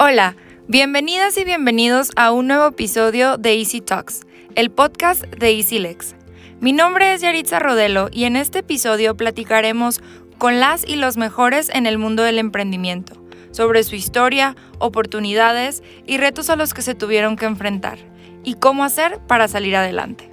[0.00, 0.36] Hola,
[0.68, 4.24] bienvenidas y bienvenidos a un nuevo episodio de Easy Talks,
[4.54, 6.14] el podcast de EasyLex.
[6.60, 10.00] Mi nombre es Yaritza Rodelo y en este episodio platicaremos
[10.38, 13.20] con las y los mejores en el mundo del emprendimiento,
[13.50, 17.98] sobre su historia, oportunidades y retos a los que se tuvieron que enfrentar,
[18.44, 20.30] y cómo hacer para salir adelante.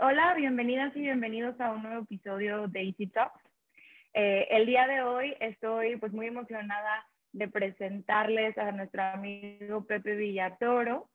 [0.00, 3.45] Hola, bienvenidas y bienvenidos a un nuevo episodio de Easy Talks.
[4.18, 10.16] Eh, el día de hoy estoy pues muy emocionada de presentarles a nuestro amigo Pepe
[10.16, 11.10] Villatoro,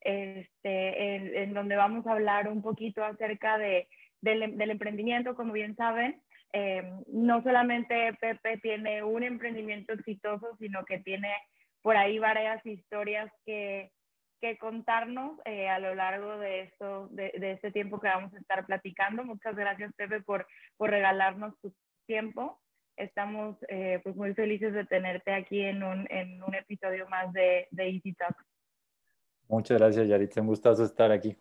[0.00, 3.88] este, en, donde vamos a hablar un poquito acerca de,
[4.20, 6.22] del, emprendimiento, como bien saben.
[6.52, 11.34] Eh, no solamente Pepe tiene un emprendimiento exitoso, sino que tiene
[11.82, 13.90] por ahí varias historias que,
[14.40, 18.38] que contarnos eh, a lo largo de, esto, de, de, este tiempo que vamos a
[18.38, 19.24] estar platicando.
[19.24, 21.74] Muchas gracias, Pepe, por, por regalarnos tu
[22.04, 22.60] tiempo.
[22.96, 27.66] Estamos eh, pues muy felices de tenerte aquí en un, en un episodio más de,
[27.70, 28.36] de Easy Talk.
[29.48, 30.40] Muchas gracias, Yaritza.
[30.40, 31.36] Un gustazo estar aquí.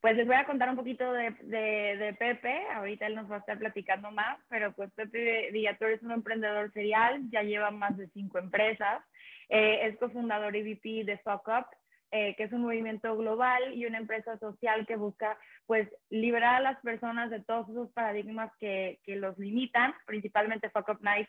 [0.00, 2.62] Pues les voy a contar un poquito de, de, de, Pepe.
[2.74, 6.72] Ahorita él nos va a estar platicando más, pero pues Pepe Villator es un emprendedor
[6.72, 9.02] serial, ya lleva más de cinco empresas.
[9.48, 11.66] Eh, es cofundador y VP de Fuck Up,
[12.10, 16.60] eh, que es un movimiento global y una empresa social que busca pues liberar a
[16.60, 21.28] las personas de todos esos paradigmas que, que los limitan, principalmente Fuck Up Night,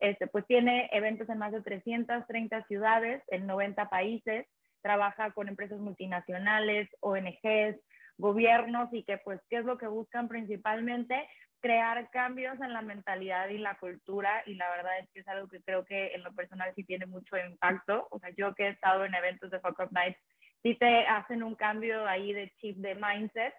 [0.00, 4.46] este, pues tiene eventos en más de 330 ciudades, en 90 países,
[4.82, 7.80] trabaja con empresas multinacionales, ONGs,
[8.16, 11.28] gobiernos y que pues, ¿qué es lo que buscan principalmente?
[11.60, 15.48] Crear cambios en la mentalidad y la cultura y la verdad es que es algo
[15.48, 18.06] que creo que en lo personal sí tiene mucho impacto.
[18.10, 20.18] O sea, yo que he estado en eventos de Fuck Up Nights,
[20.62, 23.54] sí te hacen un cambio ahí de chip de mindset.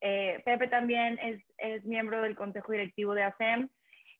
[0.00, 3.68] Eh, Pepe también es, es miembro del consejo directivo de ASEM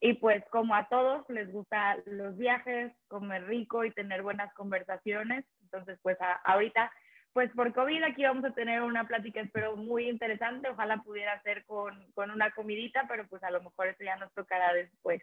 [0.01, 5.45] y pues como a todos les gusta los viajes, comer rico y tener buenas conversaciones.
[5.63, 6.91] Entonces pues ahorita
[7.35, 10.71] pues por COVID aquí vamos a tener una plática, espero, muy interesante.
[10.71, 14.33] Ojalá pudiera ser con, con una comidita, pero pues a lo mejor eso ya nos
[14.33, 15.21] tocará después.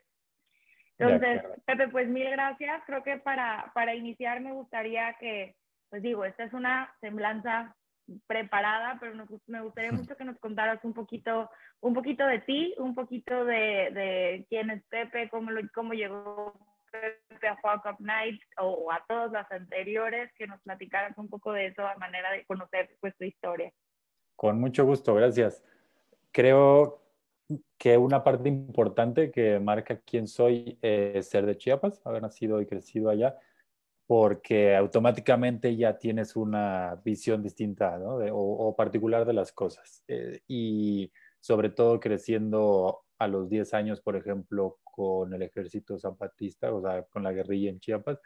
[0.99, 2.83] Entonces, Pepe, pues mil gracias.
[2.85, 5.55] Creo que para, para iniciar me gustaría que,
[5.89, 7.73] pues digo, esta es una semblanza
[8.27, 11.49] preparada, pero nos, me gustaría mucho que nos contaras un poquito,
[11.79, 13.55] un poquito de ti, un poquito de,
[13.91, 16.53] de quién es Pepe, cómo, lo, cómo llegó
[16.93, 21.67] a Fuck Up Night o, a todas las anteriores, que nos platicaras un poco de
[21.67, 23.71] eso a manera de conocer pues, tu historia.
[24.35, 25.63] Con mucho gusto, gracias.
[26.31, 27.01] Creo
[27.77, 32.65] que una parte importante que marca quién soy es ser de Chiapas, haber nacido y
[32.65, 33.35] crecido allá,
[34.07, 38.17] porque automáticamente ya tienes una visión distinta ¿no?
[38.33, 40.03] o, particular de las cosas.
[40.07, 46.73] Eh, y sobre todo creciendo a los 10 años, por ejemplo, con el ejército zapatista,
[46.73, 48.19] o sea, con la guerrilla en Chiapas,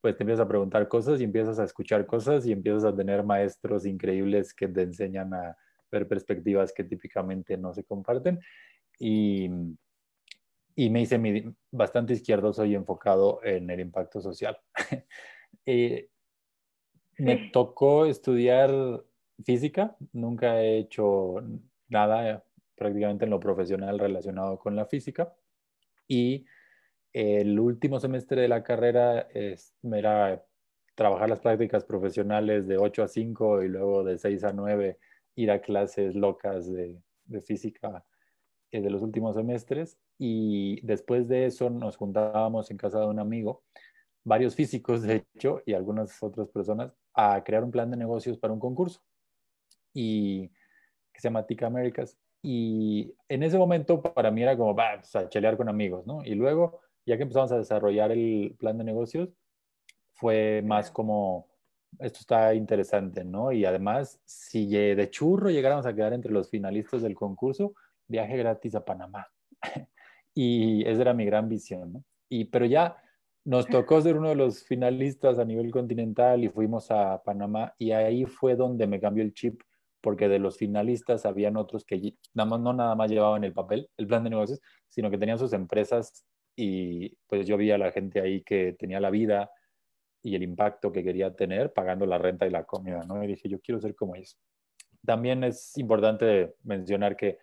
[0.00, 3.24] pues te empiezas a preguntar cosas y empiezas a escuchar cosas y empiezas a tener
[3.24, 5.56] maestros increíbles que te enseñan a
[5.90, 8.40] ver perspectivas que típicamente no se comparten.
[8.98, 9.50] Y,
[10.76, 14.58] y me hice bastante izquierdoso y enfocado en el impacto social.
[15.70, 16.08] Eh,
[17.18, 18.70] me tocó estudiar
[19.44, 21.42] física, nunca he hecho
[21.88, 22.42] nada
[22.74, 25.34] prácticamente en lo profesional relacionado con la física.
[26.08, 26.46] Y
[27.12, 30.44] el último semestre de la carrera es, era
[30.94, 34.98] trabajar las prácticas profesionales de 8 a 5 y luego de 6 a 9
[35.36, 37.00] ir a clases locas de,
[37.42, 38.04] física
[38.72, 39.96] eh, de los últimos semestres.
[40.18, 43.62] Y después de eso nos juntábamos en casa de un amigo,
[44.24, 48.52] varios físicos de hecho, y algunas otras personas, a crear un plan de negocios para
[48.52, 49.00] un concurso.
[49.94, 50.48] Y
[51.12, 52.18] que se llama TIC Americas.
[52.42, 56.24] Y en ese momento para mí era como, va, pues, a chelear con amigos, ¿no?
[56.24, 59.30] Y luego, ya que empezamos a desarrollar el plan de negocios,
[60.14, 61.48] fue más como,
[61.98, 63.52] esto está interesante, ¿no?
[63.52, 67.74] Y además, si de churro llegáramos a quedar entre los finalistas del concurso,
[68.06, 69.26] viaje gratis a Panamá.
[70.34, 72.04] y esa era mi gran visión, ¿no?
[72.28, 72.96] Y, pero ya
[73.44, 77.92] nos tocó ser uno de los finalistas a nivel continental y fuimos a Panamá y
[77.92, 79.62] ahí fue donde me cambió el chip
[80.00, 84.06] porque de los finalistas habían otros que nada no nada más llevaban el papel, el
[84.06, 86.24] plan de negocios, sino que tenían sus empresas
[86.56, 89.50] y pues yo vi a la gente ahí que tenía la vida
[90.22, 93.22] y el impacto que quería tener pagando la renta y la comida, ¿no?
[93.22, 94.36] Y dije, yo quiero ser como ellos.
[95.04, 97.38] También es importante mencionar que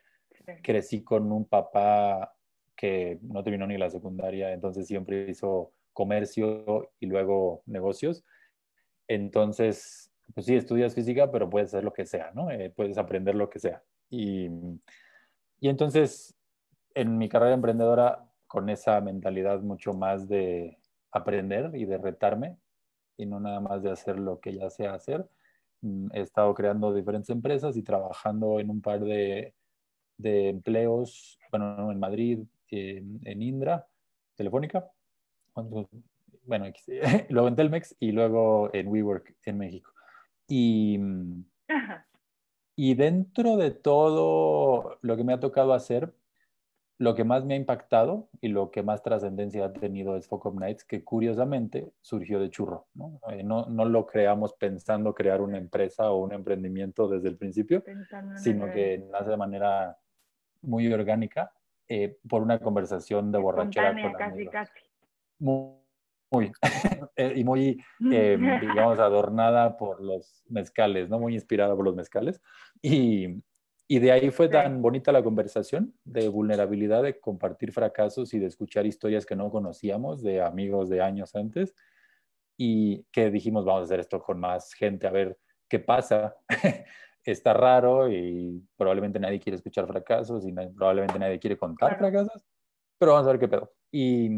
[0.62, 2.34] crecí con un papá
[2.76, 8.24] que no terminó ni la secundaria, entonces siempre hizo comercio y luego negocios.
[9.08, 12.52] Entonces, pues sí, estudias física, pero puedes hacer lo que sea, ¿no?
[12.52, 13.84] Eh, puedes aprender lo que sea.
[14.10, 14.50] Y,
[15.60, 16.36] y entonces
[16.94, 20.78] en mi carrera emprendedora con esa mentalidad mucho más de
[21.12, 22.58] aprender y de retarme
[23.18, 25.28] y no nada más de hacer lo que ya sé hacer.
[25.82, 29.54] Mm, he estado creando diferentes empresas y trabajando en un par de,
[30.18, 32.40] de empleos, bueno, en Madrid,
[32.72, 33.88] en, Indra,
[34.36, 34.90] Telefónica,
[35.54, 36.74] bueno,
[37.30, 39.95] luego en Telmex y luego en WeWork en México.
[40.48, 41.00] Y,
[42.76, 46.14] y dentro de todo lo que me ha tocado hacer,
[46.98, 50.56] lo que más me ha impactado y lo que más trascendencia ha tenido es Focus
[50.56, 52.88] Nights, que curiosamente surgió de churro.
[53.30, 53.66] Eh, ¿no?
[53.66, 53.86] ¿no?
[53.86, 57.84] lo creamos pensando crear una empresa o un emprendimiento desde el principio,
[58.38, 59.98] sino que nace de manera
[60.62, 61.52] muy orgánica
[61.88, 64.80] eh, por una conversación de borrachera con casi, Casi.
[65.40, 65.85] Muy,
[66.36, 66.52] muy
[67.16, 71.20] eh, y muy, digamos, adornada por los mezcales, ¿no?
[71.20, 72.42] Muy inspirada por los mezcales.
[72.82, 73.42] Y,
[73.88, 78.48] y de ahí fue tan bonita la conversación de vulnerabilidad, de compartir fracasos y de
[78.48, 81.74] escuchar historias que no conocíamos de amigos de años antes.
[82.58, 85.38] Y que dijimos, vamos a hacer esto con más gente, a ver
[85.70, 86.36] qué pasa.
[87.24, 92.46] Está raro y probablemente nadie quiere escuchar fracasos y probablemente nadie quiere contar fracasos,
[93.00, 93.74] pero vamos a ver qué pedo.
[93.92, 94.30] Y,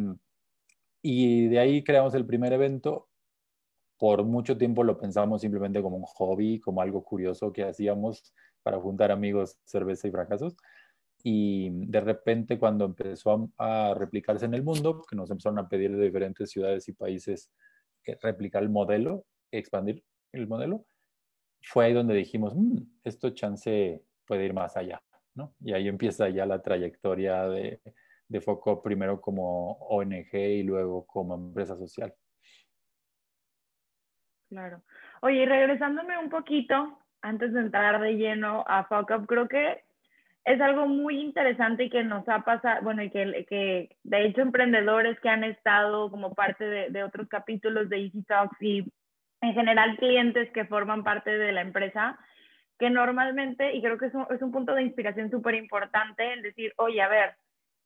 [1.01, 3.09] y de ahí creamos el primer evento.
[3.97, 8.33] Por mucho tiempo lo pensamos simplemente como un hobby, como algo curioso que hacíamos
[8.63, 10.55] para juntar amigos, cerveza y fracasos.
[11.23, 15.95] Y de repente cuando empezó a, replicarse en el mundo, que nos empezaron a pedir
[15.95, 17.51] de diferentes ciudades y países
[18.03, 20.85] que replicar el modelo, expandir el modelo,
[21.63, 25.01] fue ahí donde dijimos, mm, esto chance puede ir más allá,
[25.33, 25.55] ¿no?
[25.59, 27.81] Y ahí empieza ya la trayectoria de,
[28.27, 32.13] de Foco, primero como ONG y luego como empresa social.
[34.49, 34.81] Claro.
[35.21, 39.83] Oye, y regresándome un poquito antes de entrar de lleno a Fuck Up, creo que
[40.45, 44.41] es algo muy interesante y que nos ha pasado, bueno, y que, que de hecho
[44.41, 48.89] emprendedores que han estado como parte de, de, otros capítulos de Easy Talks y
[49.41, 52.17] en general clientes que forman parte de la empresa,
[52.79, 56.41] que normalmente, y creo que es un, es un punto de inspiración súper importante, el
[56.41, 57.35] decir, oye, a ver,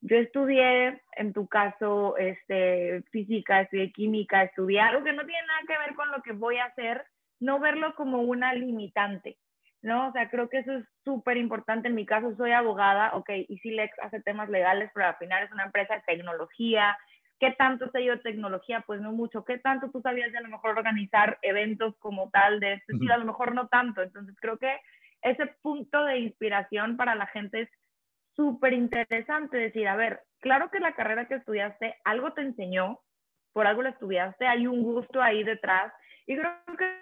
[0.01, 5.61] yo estudié, en tu caso, este, física, estudié química, estudié algo que no tiene nada
[5.67, 7.05] que ver con lo que voy a hacer,
[7.39, 9.37] no verlo como una limitante,
[9.83, 10.07] ¿no?
[10.07, 11.87] O sea, creo que eso es súper importante.
[11.87, 15.43] En mi caso, soy abogada, ok, y si Lex hace temas legales, pero al final
[15.43, 16.97] es una empresa de tecnología.
[17.39, 18.83] ¿Qué tanto sé yo de tecnología?
[18.85, 19.45] Pues no mucho.
[19.45, 23.13] ¿Qué tanto tú sabías de a lo mejor organizar eventos como tal de este estilo?
[23.13, 24.01] A lo mejor no tanto.
[24.03, 24.79] Entonces, creo que
[25.23, 27.69] ese punto de inspiración para la gente es
[28.35, 29.57] súper interesante.
[29.57, 32.99] Decir, a ver, claro que la carrera que estudiaste, algo te enseñó,
[33.53, 35.93] por algo la estudiaste, hay un gusto ahí detrás.
[36.25, 37.01] Y creo que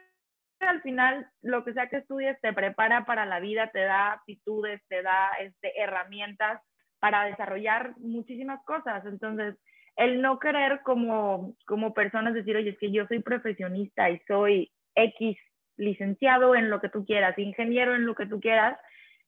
[0.60, 4.82] al final lo que sea que estudies te prepara para la vida, te da aptitudes,
[4.90, 6.62] te da este, herramientas
[7.00, 9.06] para desarrollar muchísimas cosas.
[9.06, 9.56] Entonces,
[9.96, 14.72] el no querer como, como personas decir, oye, es que yo soy profesionista y soy
[14.96, 15.38] X
[15.78, 18.78] licenciado en lo que tú quieras, ingeniero en lo que tú quieras,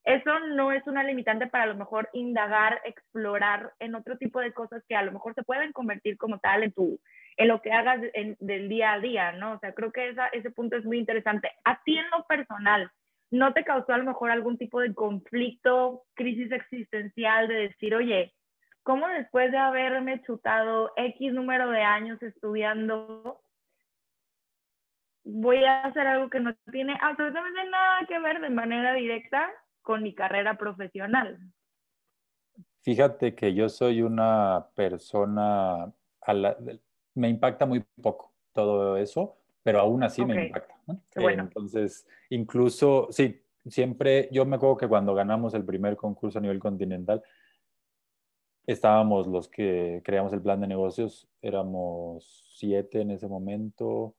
[0.03, 4.51] eso no es una limitante para a lo mejor indagar, explorar en otro tipo de
[4.51, 6.99] cosas que a lo mejor se pueden convertir como tal en tu,
[7.37, 8.01] en lo que hagas
[8.39, 9.53] del día a día, ¿no?
[9.53, 11.51] O sea, creo que ese punto es muy interesante.
[11.63, 12.89] A ti en lo personal,
[13.29, 18.33] ¿no te causó a lo mejor algún tipo de conflicto, crisis existencial de decir, oye,
[18.81, 23.39] ¿cómo después de haberme chutado X número de años estudiando,
[25.23, 29.47] voy a hacer algo que no tiene absolutamente nada que ver de manera directa
[29.81, 31.39] con mi carrera profesional?
[32.81, 36.57] Fíjate que yo soy una persona a la,
[37.15, 40.75] me impacta muy poco todo eso, pero aún así me impacta.
[41.15, 46.59] Entonces, incluso, sí, siempre, yo me acuerdo que cuando ganamos el primer concurso a nivel
[46.59, 47.21] continental,
[48.65, 54.15] estábamos los que creamos el plan de negocios, éramos siete en ese momento,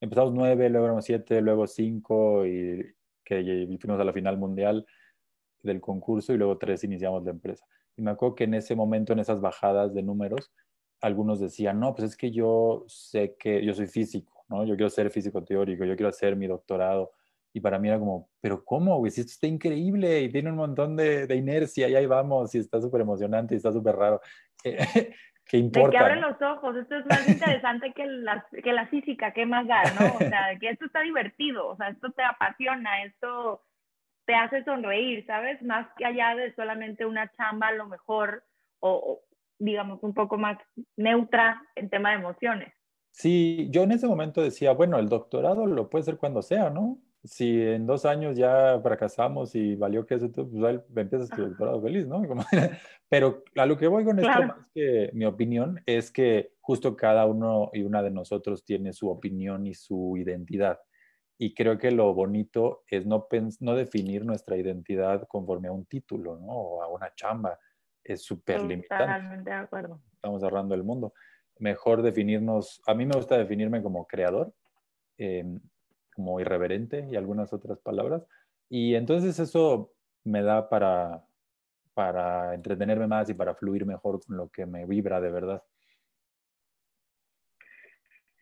[0.00, 4.86] empezamos nueve, luego éramos siete, luego cinco y que fuimos a la final mundial
[5.62, 7.64] del concurso y luego tres iniciamos la empresa.
[7.96, 10.52] Y me acuerdo que en ese momento, en esas bajadas de números,
[11.00, 14.64] algunos decían, no, pues es que yo sé que yo soy físico, ¿no?
[14.64, 17.12] Yo quiero ser físico teórico, yo quiero hacer mi doctorado.
[17.54, 19.10] Y para mí era como, pero ¿cómo, güey?
[19.10, 22.58] Si esto está increíble y tiene un montón de, de inercia y ahí vamos y
[22.58, 24.20] está súper emocionante y está súper raro.
[25.44, 25.88] ¿Qué importa?
[25.88, 29.44] De que abren los ojos, esto es más interesante que la, que la física, ¿qué
[29.44, 30.14] más da, no?
[30.14, 33.60] O sea, que esto está divertido, o sea, esto te apasiona, esto
[34.32, 35.60] te hace sonreír, ¿sabes?
[35.62, 38.42] Más que allá de solamente una chamba a lo mejor,
[38.80, 39.20] o,
[39.58, 40.56] digamos, un poco más
[40.96, 42.72] neutra en tema de emociones.
[43.10, 46.98] Sí, yo en ese momento decía, bueno, el doctorado lo puede ser cuando sea, ¿no?
[47.24, 52.08] si en dos años ya fracasamos y valió que eso, pues empiezas tu doctorado feliz,
[52.08, 52.20] ¿no?
[53.08, 57.26] pero a lo que voy con esto, más que mi opinión, es que justo cada
[57.26, 60.80] uno y una de nosotros tiene su opinión y su identidad.
[61.42, 63.26] Y creo que lo bonito es no,
[63.58, 66.52] no definir nuestra identidad conforme a un título, ¿no?
[66.52, 67.58] O a una chamba.
[68.04, 69.04] Es súper limitante.
[69.04, 70.00] Totalmente de acuerdo.
[70.12, 71.12] Estamos ahorrando el mundo.
[71.58, 74.54] Mejor definirnos, a mí me gusta definirme como creador.
[75.18, 75.58] Eh,
[76.14, 78.24] como irreverente y algunas otras palabras.
[78.68, 81.24] Y entonces eso me da para,
[81.92, 85.64] para entretenerme más y para fluir mejor con lo que me vibra de verdad.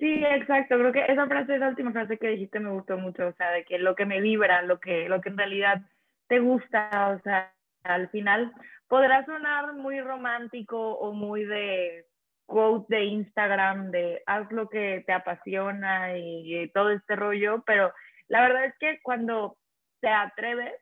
[0.01, 0.79] Sí, exacto.
[0.79, 3.65] Creo que esa frase, esa última frase que dijiste me gustó mucho, o sea, de
[3.65, 5.83] que lo que me vibra, lo que, lo que en realidad
[6.27, 7.53] te gusta, o sea,
[7.85, 8.53] al final
[8.89, 12.07] podrá sonar muy romántico o muy de
[12.47, 17.93] quote de Instagram de haz lo que te apasiona y, todo este rollo, pero
[18.29, 19.59] la verdad es que cuando
[20.01, 20.75] te atreves,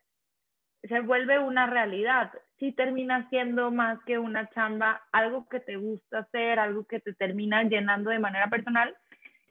[0.83, 2.31] se vuelve una realidad.
[2.57, 7.13] Sí termina siendo más que una chamba, algo que te gusta hacer, algo que te
[7.13, 8.95] termina llenando de manera personal.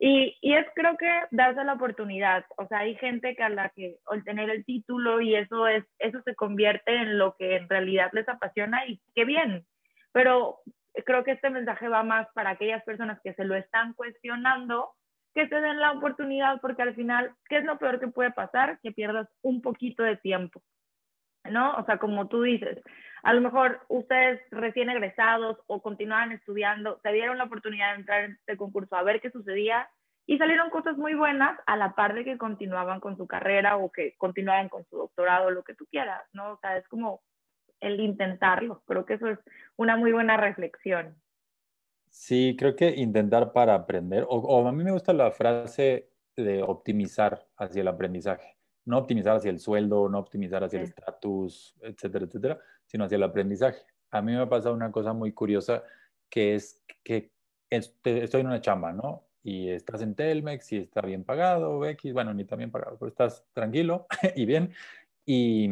[0.00, 2.44] Y, y es creo que darse la oportunidad.
[2.56, 5.84] O sea, hay gente que a la que al tener el título y eso es,
[5.98, 9.66] eso se convierte en lo que en realidad les apasiona y qué bien.
[10.12, 10.60] Pero
[11.04, 14.90] creo que este mensaje va más para aquellas personas que se lo están cuestionando,
[15.34, 18.78] que se den la oportunidad, porque al final, ¿qué es lo peor que puede pasar?
[18.82, 20.62] Que pierdas un poquito de tiempo,
[21.44, 21.74] ¿no?
[21.76, 22.78] O sea, como tú dices,
[23.22, 28.24] a lo mejor ustedes recién egresados o continuaban estudiando, se dieron la oportunidad de entrar
[28.24, 29.88] en este concurso a ver qué sucedía
[30.26, 33.90] y salieron cosas muy buenas a la par de que continuaban con su carrera o
[33.90, 36.52] que continuaban con su doctorado, lo que tú quieras, ¿no?
[36.52, 37.22] O sea, es como
[37.80, 38.82] el intentarlo.
[38.86, 39.38] Creo que eso es
[39.76, 41.16] una muy buena reflexión.
[42.10, 47.46] Sí, creo que intentar para aprender, o, a mí me gusta la frase de optimizar
[47.56, 48.57] hacia el aprendizaje,
[48.88, 53.22] no optimizar hacia el sueldo, no optimizar hacia el estatus, etcétera, etcétera, sino hacia el
[53.22, 53.82] aprendizaje.
[54.10, 55.82] A mí me ha pasado una cosa muy curiosa
[56.30, 57.30] que es que
[57.70, 59.24] estoy en una chamba, ¿no?
[59.42, 63.10] Y estás en Telmex y está bien pagado, X, bueno, ni tan bien pagado, pero
[63.10, 64.72] estás tranquilo y bien.
[65.26, 65.68] Y,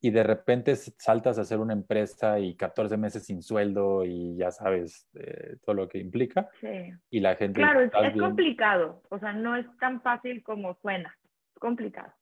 [0.00, 4.50] y de repente saltas a hacer una empresa y 14 meses sin sueldo y ya
[4.50, 6.48] sabes eh, todo lo que implica.
[6.60, 6.92] Sí.
[7.10, 7.60] Y la gente...
[7.60, 11.14] Claro, es, complicado, o sea, no es tan fácil como suena,
[11.54, 12.12] es complicado.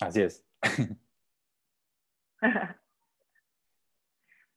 [0.00, 0.44] Así es.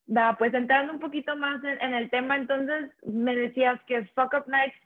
[0.10, 4.34] Va, pues entrando un poquito más en, en, el tema, entonces me decías que Fuck
[4.34, 4.79] Up Nights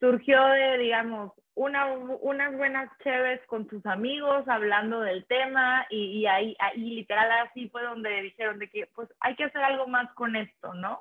[0.00, 6.26] surgió de, digamos, una, unas buenas chéves con sus amigos hablando del tema y, y
[6.26, 10.12] ahí, ahí literal así fue donde dijeron de que pues hay que hacer algo más
[10.14, 11.00] con esto, ¿no?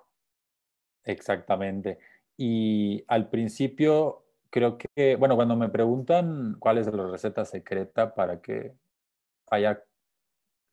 [1.03, 1.97] Exactamente.
[2.37, 8.41] Y al principio creo que, bueno, cuando me preguntan cuál es la receta secreta para
[8.41, 8.73] que
[9.53, 9.83] haya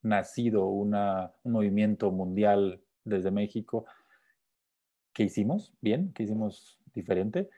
[0.03, 3.87] nacido una, un movimiento mundial desde México,
[5.13, 5.75] ¿qué hicimos?
[5.81, 7.51] Bien, ¿qué hicimos diferente?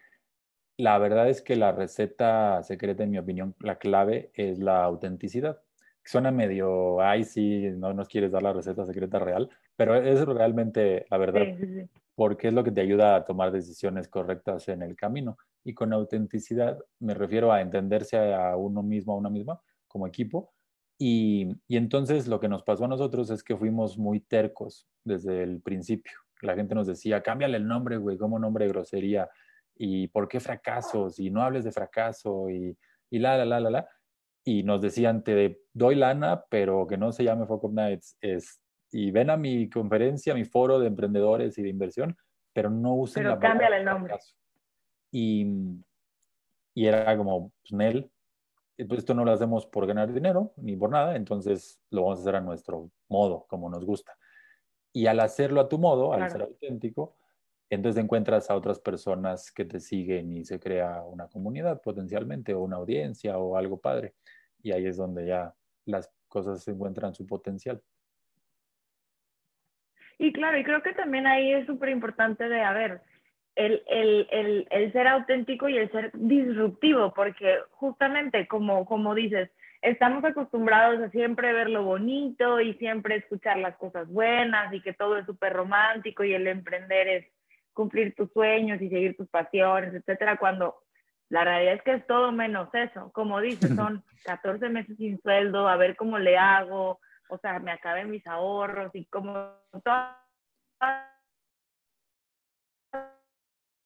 [0.76, 5.60] La verdad es que la receta secreta, en mi opinión, la clave es la autenticidad.
[6.04, 11.06] Suena medio, ay, sí, no nos quieres dar la receta secreta real, pero es realmente
[11.10, 11.46] la verdad,
[12.14, 15.38] porque es lo que te ayuda a tomar decisiones correctas en el camino.
[15.62, 20.52] Y con autenticidad me refiero a entenderse a uno mismo, a una misma, como equipo.
[21.04, 25.42] Y, y entonces lo que nos pasó a nosotros es que fuimos muy tercos desde
[25.42, 26.12] el principio.
[26.42, 29.28] La gente nos decía, cámbiale el nombre, güey, como nombre de grosería
[29.74, 32.78] y por qué fracasos y no hables de fracaso y,
[33.10, 33.88] y la, la, la, la, la.
[34.44, 38.16] Y nos decían, te doy lana, pero que no se llame Fuck Up Nights.
[38.20, 42.16] Es, y ven a mi conferencia, a mi foro de emprendedores y de inversión,
[42.52, 44.14] pero no usen pero la palabra el nombre.
[45.10, 45.48] Y,
[46.74, 48.08] y era como, pues, Nel,
[48.76, 52.36] esto no lo hacemos por ganar dinero ni por nada, entonces lo vamos a hacer
[52.36, 54.16] a nuestro modo, como nos gusta.
[54.92, 57.16] Y al hacerlo a tu modo, al ser auténtico,
[57.70, 62.60] entonces encuentras a otras personas que te siguen y se crea una comunidad potencialmente o
[62.60, 64.14] una audiencia o algo padre.
[64.62, 65.54] Y ahí es donde ya
[65.86, 67.82] las cosas encuentran su potencial.
[70.18, 73.02] Y claro, y creo que también ahí es súper importante de, a ver,
[73.54, 79.50] el, el, el, el, ser auténtico y el ser disruptivo, porque justamente como, como dices,
[79.82, 84.94] estamos acostumbrados a siempre ver lo bonito y siempre escuchar las cosas buenas y que
[84.94, 87.26] todo es súper romántico y el emprender es
[87.72, 90.76] cumplir tus sueños y seguir tus pasiones, etcétera, cuando
[91.28, 93.10] la realidad es que es todo menos eso.
[93.12, 97.72] Como dices, son 14 meses sin sueldo, a ver cómo le hago, o sea, me
[97.72, 99.50] acabé mis ahorros y como
[99.82, 100.16] todas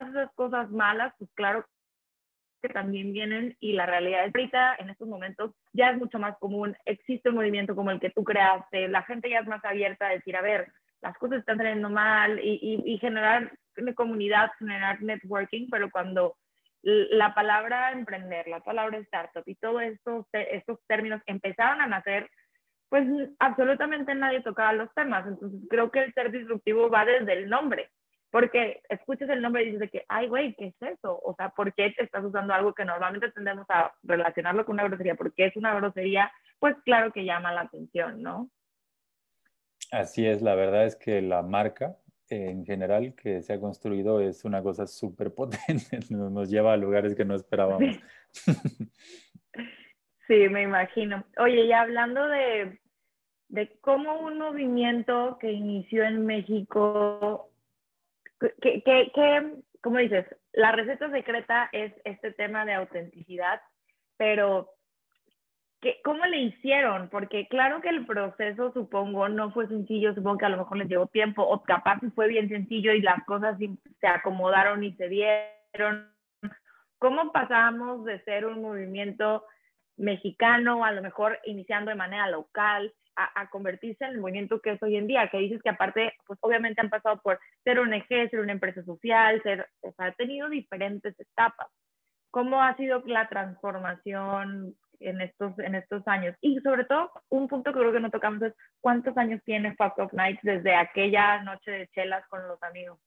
[0.01, 1.65] esas cosas malas, pues claro
[2.63, 6.37] que también vienen y la realidad es ahorita en estos momentos ya es mucho más
[6.39, 10.07] común, existe un movimiento como el que tú creaste, la gente ya es más abierta
[10.07, 10.73] a decir, a ver,
[11.03, 13.53] las cosas están saliendo mal y, y, y generar
[13.95, 16.37] comunidad, generar networking, pero cuando
[16.83, 22.31] la palabra emprender, la palabra startup y todos estos, estos términos empezaron a nacer,
[22.89, 23.05] pues
[23.41, 25.27] absolutamente nadie tocaba los temas.
[25.27, 27.91] Entonces creo que el ser disruptivo va desde el nombre,
[28.37, 31.19] porque escuchas el nombre y dices de que, ay, güey, ¿qué es eso?
[31.25, 34.87] O sea, ¿por qué te estás usando algo que normalmente tendemos a relacionarlo con una
[34.87, 35.15] grosería?
[35.15, 38.51] Porque es una grosería, pues claro que llama la atención, ¿no?
[39.91, 41.97] Así es, la verdad es que la marca
[42.29, 47.15] en general que se ha construido es una cosa súper potente, nos lleva a lugares
[47.15, 47.97] que no esperábamos.
[50.27, 51.25] Sí, me imagino.
[51.39, 52.81] Oye, ya hablando de,
[53.49, 57.51] de cómo un movimiento que inició en México,
[58.41, 59.53] que, que, que,
[59.83, 63.61] como dices, la receta secreta es este tema de autenticidad,
[64.17, 64.71] pero
[66.05, 67.09] ¿cómo le hicieron?
[67.09, 70.89] Porque claro que el proceso, supongo, no fue sencillo, supongo que a lo mejor les
[70.89, 76.11] llevó tiempo, o capaz fue bien sencillo y las cosas se acomodaron y se dieron.
[76.99, 79.45] ¿Cómo pasamos de ser un movimiento
[79.97, 84.83] mexicano, a lo mejor iniciando de manera local, a, convertirse en el movimiento que es
[84.83, 85.29] hoy en día?
[85.31, 89.43] Que dices que aparte, pues obviamente han pasado por ser ONG, ser una empresa social,
[89.43, 91.69] ser, o sea, ha tenido diferentes etapas.
[92.31, 96.37] ¿Cómo ha sido la transformación en estos, en estos años.
[96.41, 99.99] Y sobre todo, un punto que creo que no tocamos es cuántos años tiene Fuck
[99.99, 102.99] Up Nights desde aquella noche de chelas con los amigos.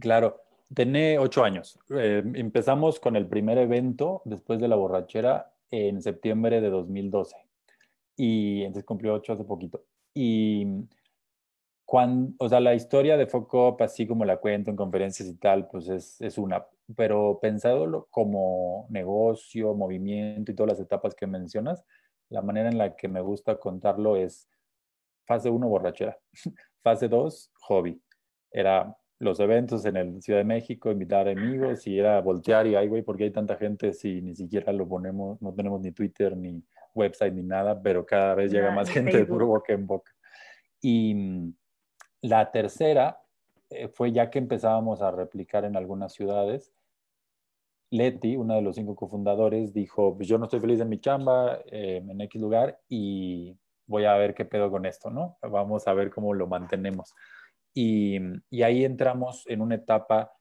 [0.00, 0.40] Claro,
[0.74, 1.78] tiene ocho años.
[1.90, 7.34] Eh, empezamos con el primer evento después de la borrachera en septiembre de 2012.
[8.16, 9.84] Y entonces cumplió ocho hace poquito.
[10.14, 10.66] Y
[11.84, 15.66] cuando, o sea, la historia de Focop, así como la cuento en conferencias y tal,
[15.68, 16.64] pues es, es una
[16.96, 21.84] pero pensado como negocio, movimiento y todas las etapas que mencionas,
[22.28, 24.48] la manera en la que me gusta contarlo es
[25.26, 26.18] fase 1, borrachera.
[26.82, 28.02] fase 2, hobby.
[28.50, 32.88] Era los eventos en el Ciudad de México, invitar amigos y era voltear y, ay,
[32.88, 36.36] güey, ¿por qué hay tanta gente si ni siquiera lo ponemos, no tenemos ni Twitter,
[36.36, 36.60] ni
[36.92, 40.12] website, ni nada, pero cada vez llega más gente de puro boca en boca.
[40.80, 41.54] Y mm,
[42.22, 43.20] la tercera
[43.70, 46.72] eh, fue ya que empezábamos a replicar en algunas ciudades,
[47.90, 51.60] Leti, uno de los cinco cofundadores, dijo, pues yo no estoy feliz en mi chamba,
[51.66, 53.56] eh, en X lugar, y
[53.86, 55.38] voy a ver qué pedo con esto, ¿no?
[55.42, 57.14] Vamos a ver cómo lo mantenemos.
[57.74, 58.18] Y,
[58.50, 60.32] y ahí entramos en una etapa,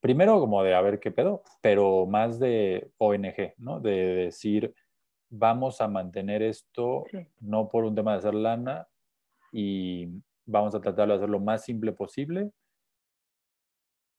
[0.00, 3.80] primero como de a ver qué pedo, pero más de ONG, ¿no?
[3.80, 4.74] De decir,
[5.28, 7.04] vamos a mantener esto
[7.40, 8.86] no por un tema de hacer lana
[9.52, 10.08] y
[10.44, 12.52] vamos a tratar de hacerlo lo más simple posible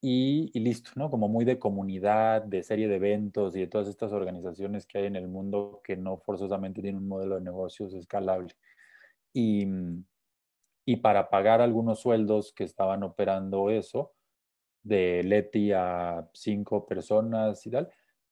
[0.01, 1.10] y, listo, ¿no?
[1.10, 5.06] Como muy de comunidad, de serie de eventos y de todas estas organizaciones que hay
[5.06, 8.53] en el mundo que no forzosamente tienen un modelo de negocios escalable.
[9.34, 9.65] Y,
[10.89, 14.13] y para pagar algunos sueldos que estaban operando eso,
[14.82, 17.89] de Leti a cinco personas y tal,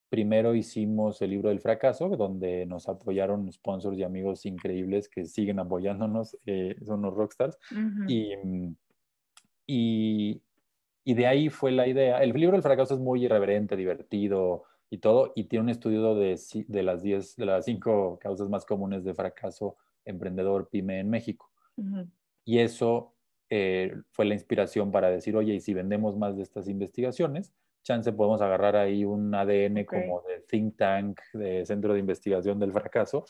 [0.08, 5.60] primero hicimos el libro del fracaso, donde nos apoyaron sponsors y amigos increíbles que siguen
[5.60, 7.58] apoyándonos, eh, son los rockstars.
[8.08, 8.76] y, mm,
[9.68, 10.41] y,
[11.04, 12.24] y de ahí fue la idea.
[12.24, 16.39] El libro del fracaso es muy irreverente, divertido y todo, y tiene un estudio de,
[16.70, 21.52] de las 10, de las 5 causas más comunes de fracaso emprendedor pyme en México.
[22.46, 23.14] Y eso
[23.50, 27.54] eh, fue la inspiración para decir, oye, y si vendemos más de estas investigaciones,
[27.84, 32.72] chance podemos agarrar ahí un ADN como de think tank, de centro de investigación del
[32.72, 33.26] fracaso,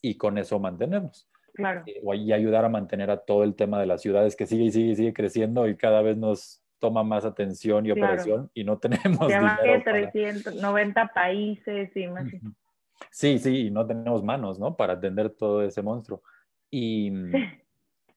[0.00, 1.28] y con eso mantenernos.
[1.54, 1.82] Claro.
[1.86, 4.72] Eh, y ayudar a mantener a todo el tema de las ciudades que sigue y
[4.72, 8.78] sigue y sigue creciendo y cada vez nos toma más atención y operación y no
[8.80, 12.24] tenemos más de 390 países y más.
[13.10, 14.76] Sí, sí, y no tenemos manos, ¿no?
[14.76, 16.22] Para atender todo ese monstruo.
[16.70, 17.12] Y,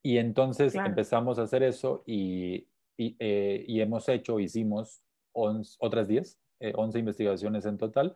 [0.06, 5.02] y entonces empezamos a hacer eso y, y, eh, y hemos hecho, hicimos
[5.34, 6.40] otras 10,
[6.76, 8.16] 11 eh, investigaciones en total,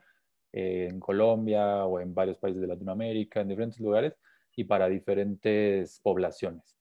[0.53, 4.13] eh, en Colombia o en varios países de Latinoamérica, en diferentes lugares
[4.55, 6.77] y para diferentes poblaciones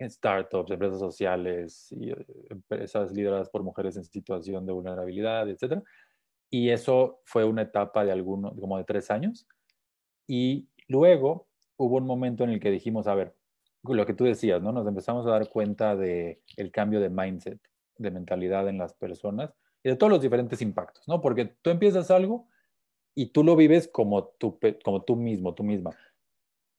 [0.00, 5.82] startups, empresas sociales y eh, empresas lideradas por mujeres en situación de vulnerabilidad, etc.
[6.48, 9.48] Y eso fue una etapa de alguno, como de tres años.
[10.28, 13.34] Y luego hubo un momento en el que dijimos, a ver,
[13.96, 14.72] lo que tú decías, ¿no?
[14.72, 17.58] Nos empezamos a dar cuenta de el cambio de mindset,
[17.96, 21.20] de mentalidad en las personas y de todos los diferentes impactos, ¿no?
[21.20, 22.48] Porque tú empiezas algo
[23.14, 25.90] y tú lo vives como tú, como tú mismo, tú misma.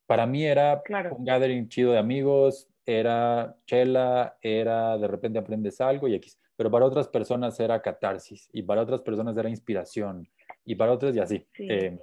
[0.06, 6.08] Para mí era un gathering chido de amigos, era chela, era de repente aprendes algo
[6.08, 6.40] y X.
[6.56, 10.28] Pero para otras personas era catarsis y para otras personas era inspiración
[10.66, 11.48] y para otros y así.
[11.58, 12.00] Eh,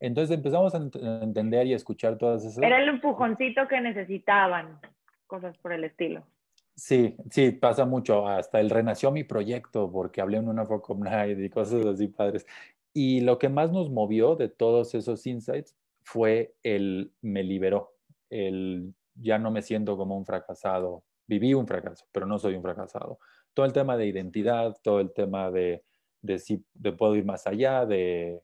[0.00, 0.78] entonces empezamos a
[1.22, 2.62] entender y a escuchar todas esas...
[2.62, 4.78] Era el empujoncito que necesitaban,
[5.26, 6.26] cosas por el estilo.
[6.74, 8.28] Sí, sí, pasa mucho.
[8.28, 12.46] Hasta el renació mi proyecto porque hablé en una Focom Night y cosas así padres.
[12.92, 17.94] Y lo que más nos movió de todos esos insights fue el me liberó,
[18.30, 21.02] el ya no me siento como un fracasado.
[21.26, 23.18] Viví un fracaso, pero no soy un fracasado.
[23.54, 25.82] Todo el tema de identidad, todo el tema de,
[26.20, 28.40] de si de puedo ir más allá, de,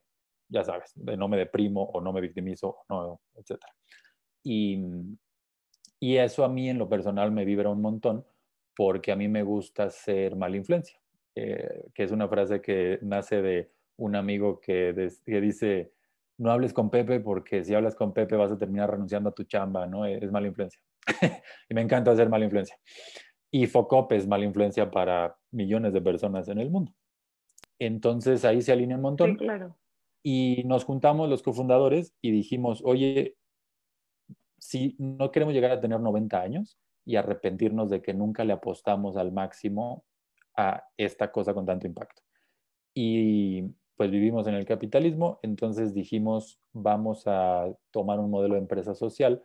[0.53, 3.59] ya sabes, de no me deprimo o no me victimizo, no, etc.
[4.45, 4.85] Y,
[5.99, 8.25] y eso a mí en lo personal me vibra un montón
[8.77, 10.99] porque a mí me gusta ser mala influencia,
[11.35, 14.93] eh, que es una frase que nace de un amigo que,
[15.27, 15.93] dice,
[16.38, 19.45] no hables con Pepe porque si hablas con Pepe vas a terminar renunciando a tu
[19.45, 20.05] chamba, ¿no?
[20.07, 20.81] Es mala influencia.
[21.69, 22.77] y me encanta hacer mala influencia.
[23.51, 26.93] Y Focop es mala influencia para millones de personas en el mundo.
[27.79, 29.37] Entonces ahí se alinea un montón.
[29.37, 29.77] claro.
[30.23, 33.37] Y nos juntamos los cofundadores y dijimos, oye,
[34.59, 39.17] si no queremos llegar a tener 90 años y arrepentirnos de que nunca le apostamos
[39.17, 40.05] al máximo
[40.57, 42.23] a esta cosa con tanto impacto.
[42.95, 43.63] Y
[43.97, 49.43] pues vivimos en el capitalismo, entonces dijimos, vamos a tomar un modelo de empresa social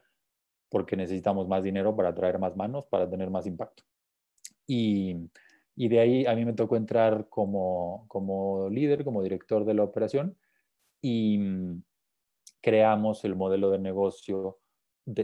[0.69, 3.83] porque necesitamos más dinero para traer más manos, para tener más impacto.
[4.67, 5.15] Y,
[5.75, 9.83] y de ahí a mí me tocó entrar como, como líder, como director de la
[9.83, 10.37] operación
[11.01, 11.39] y
[12.61, 14.59] creamos el modelo de negocio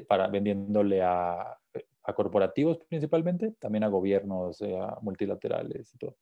[0.07, 1.57] para vendiéndole a,
[2.03, 6.17] a, corporativos principalmente, también a gobiernos, eh, a multilaterales y todo.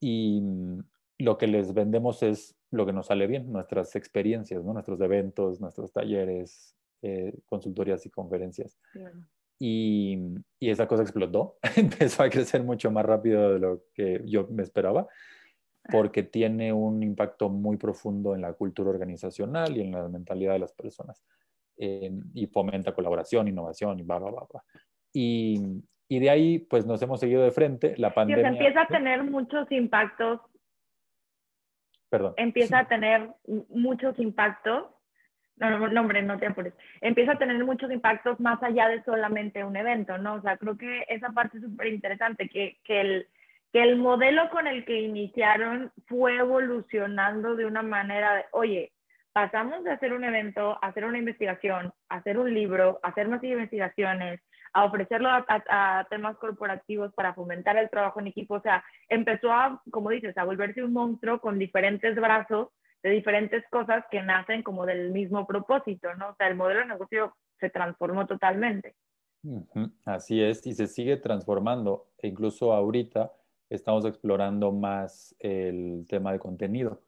[0.00, 0.78] Y mm,
[1.18, 4.72] lo que les vendemos es lo que nos sale bien, nuestras experiencias, ¿no?
[4.72, 8.78] nuestros eventos, nuestros talleres, eh, consultorías y conferencias.
[9.58, 10.18] Y,
[10.58, 14.62] y, esa cosa explotó, empezó a crecer mucho más rápido de lo que yo me
[14.62, 15.06] esperaba
[15.90, 20.58] porque tiene un impacto muy profundo en la cultura organizacional y en la mentalidad de
[20.60, 21.24] las personas.
[21.78, 24.62] Eh, y fomenta colaboración, innovación y bla, bla, bla.
[25.12, 27.94] Y, y, de ahí, pues nos hemos seguido de frente.
[27.98, 28.48] La pandemia.
[28.48, 30.40] empieza a tener muchos impactos.
[32.08, 32.34] Perdón.
[32.36, 33.30] Empieza a tener
[33.68, 34.86] muchos impactos.
[35.56, 36.74] No, no, no, hombre, no te apures.
[37.00, 40.34] Empieza a tener muchos impactos más allá de solamente un evento, ¿no?
[40.34, 43.28] O sea, creo que esa parte es súper interesante, que, que el,
[43.76, 48.94] que el modelo con el que iniciaron fue evolucionando de una manera de, oye,
[49.34, 53.44] pasamos de hacer un evento, a hacer una investigación, a hacer un libro, hacer más
[53.44, 54.40] investigaciones,
[54.72, 58.54] a ofrecerlo a, temas corporativos para fomentar el trabajo en equipo.
[58.54, 62.68] O sea, empezó a, como dices, a volverse un monstruo con diferentes brazos
[63.02, 66.30] de diferentes cosas que nacen como del mismo propósito, ¿no?
[66.30, 68.94] O sea, el modelo de negocio se transformó totalmente.
[70.06, 72.08] Así es, y se sigue transformando.
[72.16, 73.30] E incluso ahorita
[73.68, 77.02] estamos explorando más el tema de contenido,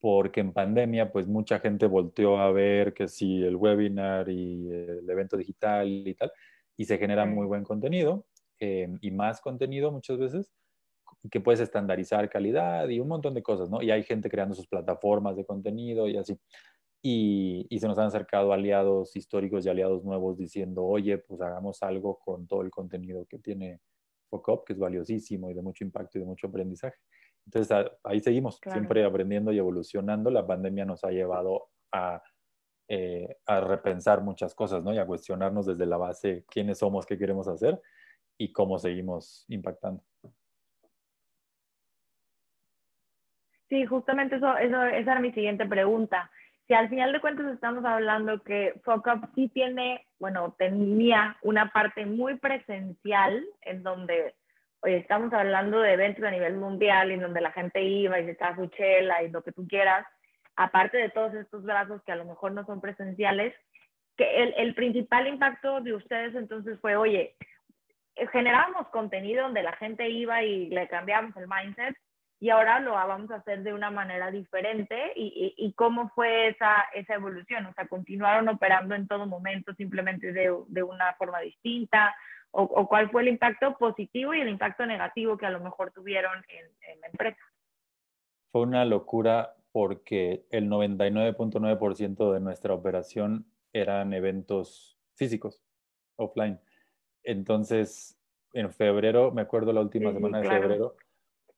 [0.00, 5.08] porque en pandemia pues mucha gente volteó a ver que si el webinar y el
[5.08, 6.32] evento digital y tal,
[6.76, 8.26] y se genera muy buen contenido
[8.58, 10.52] eh, y más contenido muchas veces
[11.30, 13.82] que puedes estandarizar calidad y un montón de cosas, ¿no?
[13.82, 16.38] Y hay gente creando sus plataformas de contenido y así.
[17.04, 21.82] Y, y, se nos han acercado aliados históricos y aliados nuevos diciendo, oye, pues hagamos
[21.82, 23.80] algo con todo el contenido que tiene
[24.66, 26.96] que es valiosísimo y de mucho impacto y de mucho aprendizaje.
[27.44, 30.30] Entonces ahí seguimos, siempre aprendiendo y evolucionando.
[30.30, 32.22] La pandemia nos ha llevado a,
[32.88, 34.94] eh, a repensar muchas cosas, ¿no?
[34.94, 37.80] Y a cuestionarnos desde la base quiénes somos, qué queremos hacer
[38.38, 40.02] y cómo seguimos impactando.
[43.68, 46.30] Sí, justamente eso, eso, esa era mi siguiente pregunta
[46.66, 52.06] si al final de cuentas estamos hablando que FOCUP sí tiene, bueno, tenía una parte
[52.06, 54.34] muy presencial en donde
[54.80, 58.32] hoy estamos hablando de eventos a nivel mundial en donde la gente iba y se
[58.32, 60.06] echaba su chela y lo que tú quieras,
[60.56, 63.54] aparte de todos estos brazos que a lo mejor no son presenciales,
[64.16, 67.36] que el, el principal impacto de ustedes entonces fue, oye,
[68.30, 71.96] generábamos contenido donde la gente iba y le cambiábamos el mindset,
[72.42, 76.74] y ahora lo vamos a hacer de una manera diferente y, y, cómo fue esa,
[76.92, 82.12] esa evolución, o sea, continuaron operando en todo momento simplemente de, de una forma distinta
[82.50, 85.92] o, o, cuál fue el impacto positivo y el impacto negativo que a lo mejor
[85.92, 87.40] tuvieron en, en la empresa.
[88.50, 95.62] Fue una locura porque el 99.9% de nuestra operación eran eventos físicos,
[96.16, 96.58] offline.
[97.22, 98.18] Entonces,
[98.52, 100.96] en febrero, me acuerdo la última semana de febrero,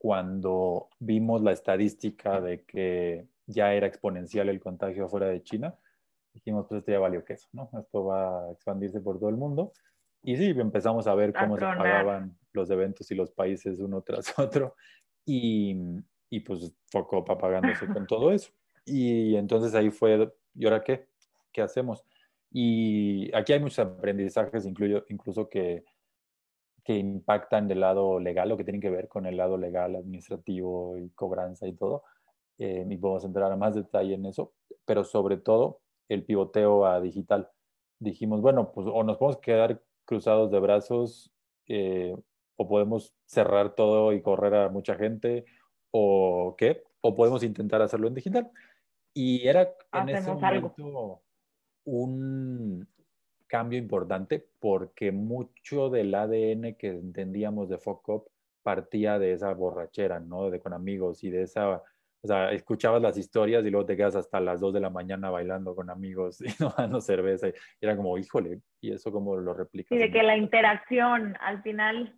[0.04, 5.78] cuando vimos la estadística de que ya era exponencial el contagio fuera de China,
[6.34, 7.70] dijimos, pues esto ya valió queso, ¿no?
[7.80, 9.72] Esto va a expandirse por todo el mundo.
[10.22, 14.26] Y sí, empezamos a ver cómo se pagaban los eventos y los países uno tras
[14.38, 14.76] otro.
[15.24, 15.74] Y,
[16.28, 18.52] y pues Focopa pagándose con todo eso.
[18.84, 21.08] Y entonces ahí fue, ¿y ahora qué?
[21.50, 22.04] ¿Qué hacemos?
[22.50, 25.82] Y aquí hay muchos aprendizajes, incluyo, incluso que,
[26.84, 30.98] que impactan del lado legal o que tienen que ver con el lado legal, administrativo
[30.98, 32.04] y cobranza y todo.
[32.58, 34.52] Eh, y podemos entrar a más detalle en eso,
[34.84, 37.50] pero sobre todo el pivoteo a digital.
[37.98, 41.32] Dijimos, bueno, pues o nos podemos quedar cruzados de brazos
[41.66, 42.14] eh,
[42.56, 45.46] o podemos cerrar todo y correr a mucha gente
[45.90, 48.50] o qué, o podemos intentar hacerlo en digital.
[49.14, 51.22] Y era en ese momento
[51.84, 52.86] un
[53.54, 58.26] cambio importante porque mucho del ADN que entendíamos de Focop
[58.64, 60.50] partía de esa borrachera, ¿no?
[60.50, 64.16] De con amigos y de esa, o sea, escuchabas las historias y luego te quedas
[64.16, 67.46] hasta las 2 de la mañana bailando con amigos y tomando cerveza.
[67.46, 69.92] Y era como, híjole, y eso como lo replicas.
[69.92, 72.12] Y de que la interacción al final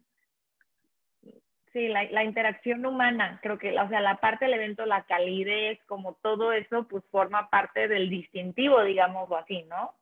[1.74, 5.78] Sí, la, la, interacción humana, creo que, o sea, la parte del evento, la calidez,
[5.84, 9.92] como todo eso, pues forma parte del distintivo, digamos así, ¿no?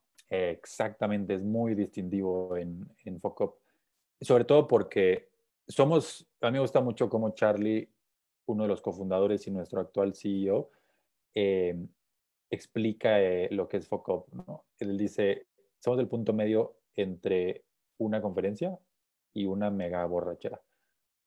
[0.52, 3.58] Exactamente, es muy distintivo en, en Focop.
[4.20, 5.28] Sobre todo porque
[5.66, 7.88] somos, a mí me gusta mucho como Charlie,
[8.46, 10.70] uno de los cofundadores y nuestro actual CEO,
[11.34, 11.76] eh,
[12.50, 14.64] explica eh, lo que es Focop, ¿no?
[14.78, 15.46] Él dice,
[15.78, 17.64] somos el punto medio entre
[17.98, 18.78] una conferencia
[19.32, 20.60] y una mega borrachera.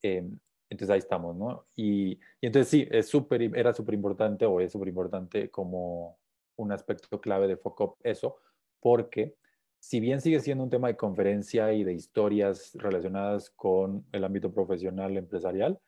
[0.02, 0.39] Em,
[0.70, 1.65] entonces ahí estamos, ¿no?
[1.76, 6.17] Y, y entonces sí, es super, era súper importante o es súper importante como
[6.58, 8.38] un aspecto clave de FOCOP eso,
[8.80, 9.36] porque
[9.80, 14.52] si bien sigue siendo un tema de conferencia y de historias relacionadas con el ámbito
[14.52, 15.80] profesional empresarial,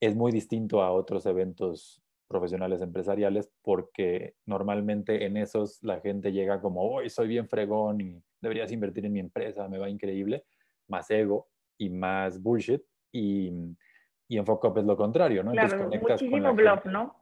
[0.00, 6.60] es muy distinto a otros eventos profesionales empresariales porque normalmente en esos la gente llega
[6.60, 10.44] como, hoy soy bien fregón y deberías invertir en mi empresa, me va increíble,
[10.88, 13.52] más ego y más bullshit y,
[14.28, 15.52] y en Focop es lo contrario, ¿no?
[15.52, 17.16] Claro, Entonces conectas muchísimo con la ¿no?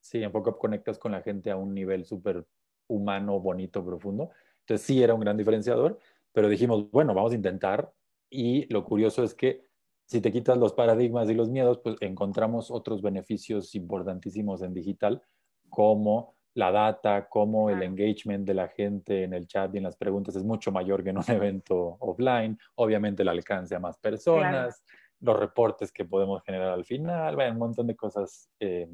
[0.00, 2.44] Sí, en Focop conectas con la gente a un nivel súper
[2.88, 4.30] humano, bonito, profundo.
[4.60, 5.98] Entonces sí era un gran diferenciador,
[6.32, 7.92] pero dijimos, bueno, vamos a intentar.
[8.30, 9.68] Y lo curioso es que
[10.04, 15.22] si te quitas los paradigmas y los miedos, pues encontramos otros beneficios importantísimos en digital,
[15.68, 19.96] como la data, como el engagement de la gente en el chat y en las
[19.96, 22.58] preguntas es mucho mayor que en un evento offline.
[22.74, 24.82] Obviamente el alcance a más personas,
[25.20, 28.88] los reportes que podemos generar al final, un montón de cosas eh,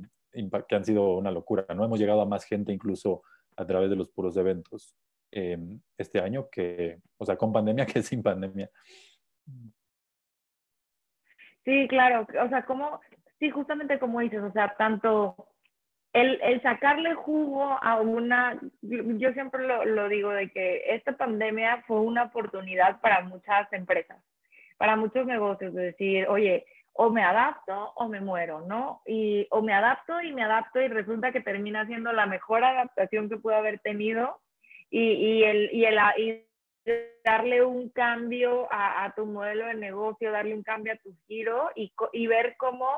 [0.69, 1.65] que han sido una locura.
[1.75, 3.23] No hemos llegado a más gente incluso
[3.57, 4.97] a través de los puros eventos
[5.33, 5.59] eh,
[5.99, 8.71] este año que, o sea, con pandemia que sin pandemia.
[11.65, 13.01] Sí, claro, o sea, como,
[13.39, 15.49] sí, justamente como dices, o sea, tanto
[16.13, 21.83] el, el sacarle jugo a una, yo siempre lo, lo digo de que esta pandemia
[21.87, 24.23] fue una oportunidad para muchas empresas,
[24.77, 26.65] para muchos negocios, de decir, oye,
[26.97, 29.03] o me adapto o me muero, ¿no?
[29.05, 33.29] Y o me adapto y me adapto y resulta que termina siendo la mejor adaptación
[33.29, 34.41] que pude haber tenido
[34.91, 35.99] y, y el, y el
[37.25, 41.71] darle un cambio a, a, tu modelo de negocio, darle un cambio a tu giro
[41.75, 42.89] y, y ver cómo,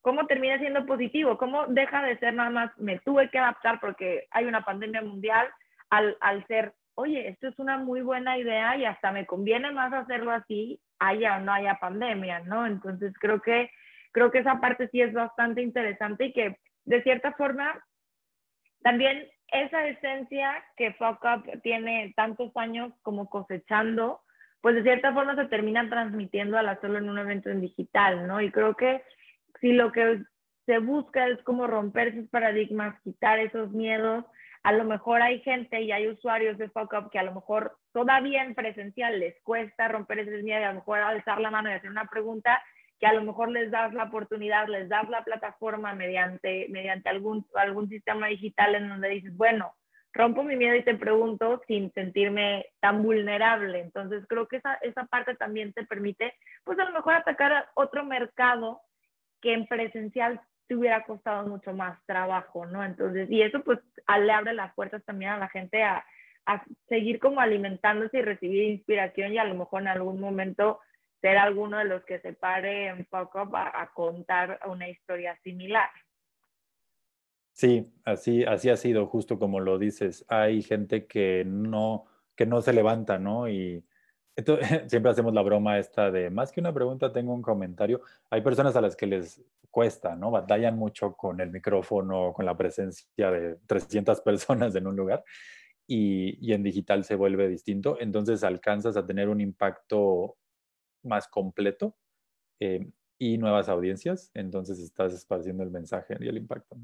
[0.00, 4.28] cómo termina siendo positivo, cómo deja de ser nada más, me tuve que adaptar porque
[4.30, 5.48] hay una pandemia mundial,
[5.88, 9.92] al, al ser, oye, esto es una muy buena idea y hasta me conviene más
[9.92, 12.66] hacerlo así haya o no haya pandemia, ¿no?
[12.66, 13.70] Entonces creo que,
[14.12, 17.82] creo que esa parte sí es bastante interesante y que de cierta forma
[18.82, 24.20] también esa esencia que Fuck Up tiene tantos años como cosechando,
[24.60, 28.26] pues de cierta forma se termina transmitiendo a la solo en un evento en digital,
[28.26, 28.40] ¿no?
[28.40, 29.02] Y creo que
[29.60, 30.22] si lo que
[30.66, 34.24] se busca es como romper esos paradigmas, quitar esos miedos,
[34.62, 38.42] a lo mejor hay gente y hay usuarios de Fuck que a lo mejor todavía
[38.44, 41.90] en presencial les cuesta romper ese miedo a lo mejor alzar la mano y hacer
[41.90, 42.62] una pregunta
[42.98, 47.46] que a lo mejor les das la oportunidad, les das la plataforma mediante, mediante algún,
[47.54, 49.74] algún sistema digital en donde dices, bueno,
[50.12, 53.80] rompo mi miedo y te pregunto sin sentirme tan vulnerable.
[53.80, 58.04] Entonces creo que esa, esa parte también te permite, pues a lo mejor atacar otro
[58.04, 58.82] mercado
[59.40, 60.38] que en presencial
[60.70, 62.84] te hubiera costado mucho más trabajo, ¿no?
[62.84, 63.80] Entonces, y eso pues
[64.20, 66.04] le abre las puertas también a la gente a,
[66.46, 70.78] a seguir como alimentándose y recibir inspiración y a lo mejor en algún momento
[71.20, 75.90] ser alguno de los que se pare un poco a, a contar una historia similar.
[77.52, 80.24] Sí, así, así ha sido, justo como lo dices.
[80.28, 82.04] Hay gente que no,
[82.36, 83.48] que no se levanta, ¿no?
[83.48, 83.84] Y
[84.36, 88.02] entonces, siempre hacemos la broma esta de, más que una pregunta, tengo un comentario.
[88.30, 90.30] Hay personas a las que les cuesta, ¿no?
[90.30, 95.24] Batallan mucho con el micrófono, con la presencia de 300 personas en un lugar
[95.86, 97.96] y, en digital se vuelve distinto.
[98.00, 100.36] Entonces alcanzas a tener un impacto
[101.02, 101.96] más completo
[102.60, 102.86] eh,
[103.18, 104.30] y nuevas audiencias.
[104.34, 106.76] Entonces estás esparciendo el mensaje y el impacto.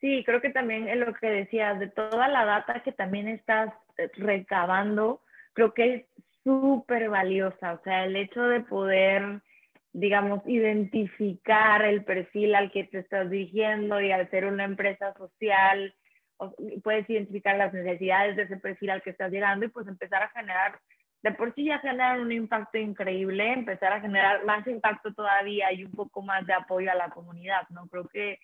[0.00, 3.72] Sí, creo que también en lo que decías, de toda la data que también estás
[3.96, 5.22] eh, recabando,
[5.54, 6.04] creo que es
[6.44, 7.72] súper valiosa.
[7.72, 9.42] O sea, el hecho de poder,
[9.94, 15.94] digamos, identificar el perfil al que te estás dirigiendo y al ser una empresa social,
[16.82, 20.30] puedes identificar las necesidades de ese perfil al que estás llegando y pues empezar a
[20.30, 20.80] generar,
[21.22, 25.84] de por sí ya generan un impacto increíble, empezar a generar más impacto todavía y
[25.84, 27.86] un poco más de apoyo a la comunidad, ¿no?
[27.86, 28.40] Creo que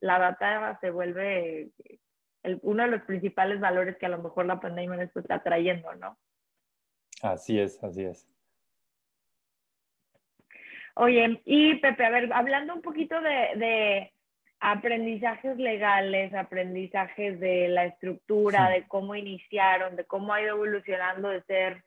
[0.00, 1.68] la data se vuelve
[2.62, 6.16] uno de los principales valores que a lo mejor la pandemia nos está trayendo, ¿no?
[7.20, 8.26] Así es, así es.
[10.94, 14.10] Oye, y Pepe, a ver, hablando un poquito de,
[14.60, 21.42] aprendizajes legales, aprendizajes de la estructura, de cómo iniciaron, de cómo ha ido evolucionando de
[21.42, 21.84] ser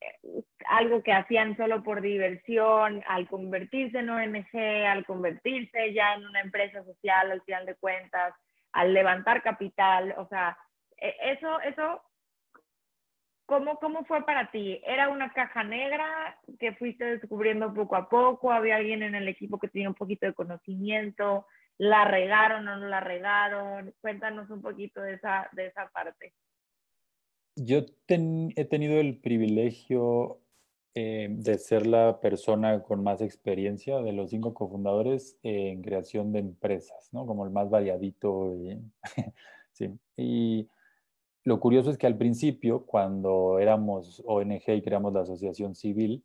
[0.00, 4.56] eh, algo que hacían solo por diversión, al convertirse en ONG,
[4.86, 8.32] al convertirse ya en una empresa social al final de cuentas,
[8.72, 10.56] al levantar capital, o sea,
[10.96, 12.02] e, eso, eso,
[13.48, 14.80] ¿cómo, ¿cómo fue para ti?
[14.84, 18.52] ¿Era una caja negra que fuiste descubriendo poco a poco?
[18.52, 21.46] ¿Había alguien en el equipo que tenía un poquito de conocimiento?
[21.78, 23.94] ¿La regaron o no la regaron?
[24.02, 26.34] Cuéntanos un poquito de esa, de esa parte.
[27.56, 30.40] Yo he tenido el privilegio
[30.94, 36.40] eh, de ser la persona con más experiencia de los cinco cofundadores en creación de
[36.40, 37.24] empresas, ¿no?
[37.24, 38.54] Como el más variadito.
[38.54, 38.78] Y,
[39.72, 39.98] sí.
[40.18, 40.68] y
[41.48, 46.22] lo curioso es que al principio, cuando éramos ONG y creamos la asociación civil,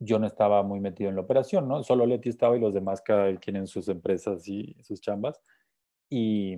[0.00, 1.84] yo no estaba muy metido en la operación, ¿no?
[1.84, 5.40] Solo Leti estaba y los demás cada quien en sus empresas y sus chambas.
[6.10, 6.56] Y,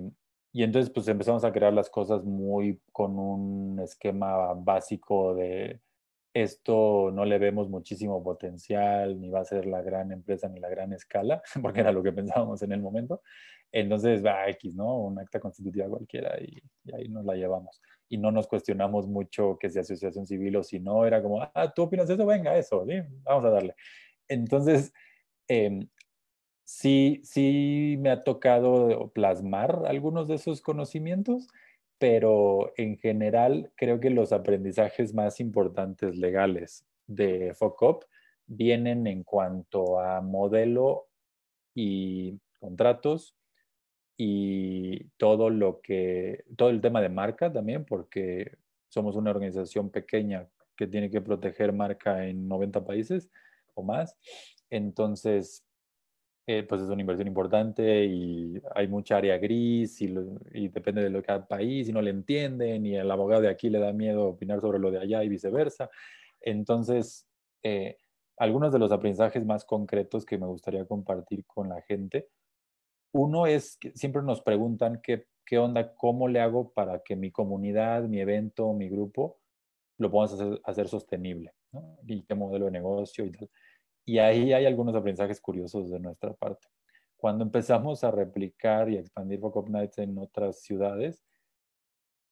[0.51, 5.79] y entonces pues empezamos a crear las cosas muy con un esquema básico de
[6.33, 10.69] esto no le vemos muchísimo potencial, ni va a ser la gran empresa ni la
[10.69, 13.21] gran escala, porque era lo que pensábamos en el momento.
[13.71, 14.99] Entonces, va X, ¿no?
[14.99, 16.61] Un acta constitutiva cualquiera y,
[16.93, 17.81] ahí nos la llevamos.
[18.09, 21.71] Y no nos cuestionamos mucho que sea asociación civil o si no, era como, ah,
[21.73, 22.25] ¿tú opinas eso?
[22.25, 22.95] Venga, eso, ¿sí?
[23.23, 23.75] Vamos a darle.
[24.27, 24.93] Entonces,
[25.47, 25.87] em,
[26.65, 31.47] sí, sí me ha tocado plasmar algunos de esos conocimientos
[32.01, 38.05] pero en general creo que los aprendizajes más importantes legales de FOCOP
[38.47, 41.09] vienen en cuanto a modelo
[41.75, 43.37] y contratos
[44.17, 48.57] y todo lo que, todo el tema de marca también, porque
[48.89, 53.29] somos una organización pequeña que tiene que proteger marca en 90 países
[53.75, 54.17] o más.
[54.71, 55.63] Entonces,
[56.57, 60.07] eh, pues es una inversión importante y hay mucha área gris y,
[60.67, 63.69] depende de lo que cada país y no le entienden y el abogado de aquí
[63.69, 65.89] le da miedo opinar sobre lo de allá y viceversa.
[66.41, 67.25] Entonces,
[67.63, 67.97] eh,
[68.37, 72.27] algunos de los aprendizajes más concretos que me gustaría compartir con la gente.
[73.13, 77.31] Uno es que siempre nos preguntan qué, qué onda, cómo le hago para que mi
[77.31, 79.39] comunidad, mi evento, mi grupo
[79.97, 81.97] lo podamos hacer, hacer sostenible, ¿no?
[82.07, 83.49] Y qué modelo de negocio y tal.
[84.05, 86.67] Y ahí hay algunos aprendizajes curiosos de nuestra parte.
[87.15, 91.23] Cuando empezamos a replicar y a expandir Focus Nights en otras ciudades,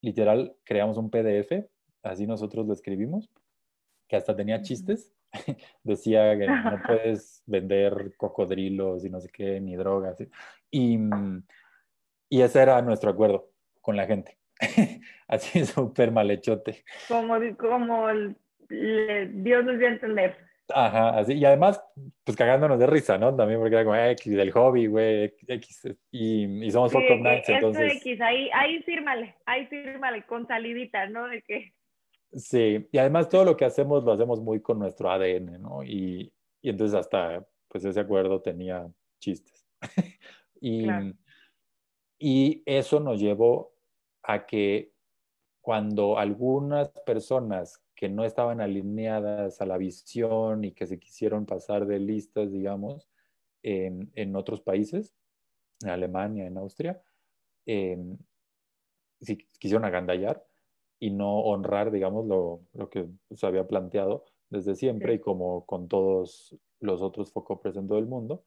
[0.02, 1.70] literal creamos un PDF,
[2.04, 3.30] así nosotros lo escribimos,
[4.08, 5.14] que hasta tenía chistes.
[5.84, 10.18] Decía que no puedes vender cocodrilos y no sé qué, ni drogas.
[10.72, 10.98] Y,
[12.30, 13.52] y ese era nuestro acuerdo
[13.82, 14.40] con la gente.
[15.28, 16.84] así súper malhechote.
[17.08, 18.08] Como, como
[18.70, 20.49] Dios nos dio a entender.
[20.74, 21.34] Ajá, así.
[21.34, 21.82] Y además,
[22.24, 23.36] pues cagándonos de risa, ¿no?
[23.36, 25.98] También porque era como X del hobby, güey, X.
[26.12, 27.98] Y, y somos sí, Focus Nights, entonces.
[27.98, 31.28] X, ahí, ahí fírmale, ahí fírmale con salidita, ¿no?
[31.28, 31.74] De que.
[32.32, 35.84] Sí, y además todo lo que hacemos lo hacemos muy con nuestro ADN, ¿no?
[35.84, 38.88] Y, y entonces hasta, pues ese acuerdo tenía
[39.20, 39.66] chistes.
[40.62, 40.88] y,
[42.20, 43.74] y eso nos llevó
[44.22, 44.94] a que
[45.62, 51.86] cuando algunas personas que no estaban alineadas a la visión y que se quisieron pasar
[51.86, 53.10] de listas, digamos,
[53.62, 55.14] en, en otros países,
[55.82, 57.04] en Alemania, en Austria,
[57.66, 57.98] eh,
[59.20, 60.48] si quisieron agandallar
[60.98, 65.90] y no honrar, digamos, lo, lo, que se había planteado desde siempre y como con
[65.90, 68.46] todos los otros focopres en todo el mundo,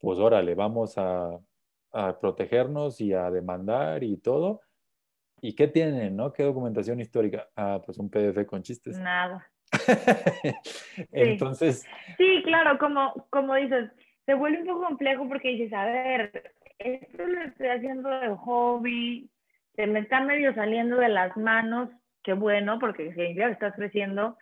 [0.00, 1.40] pues órale, vamos a,
[1.92, 4.60] a protegernos y a demandar y todo,
[5.42, 6.32] ¿Y qué tienen, no?
[6.32, 7.48] ¿Qué documentación histórica?
[7.56, 8.98] Ah, pues un PDF con chistes.
[8.98, 9.46] Nada.
[11.12, 11.86] Entonces.
[12.16, 12.42] Sí.
[12.44, 13.90] claro, como, como dices,
[14.26, 19.30] se vuelve un poco complejo porque dices, a ver, esto lo estoy haciendo de hobby,
[19.76, 21.88] se me está medio saliendo de las manos,
[22.22, 24.36] qué bueno, porque significa que estás creciendo,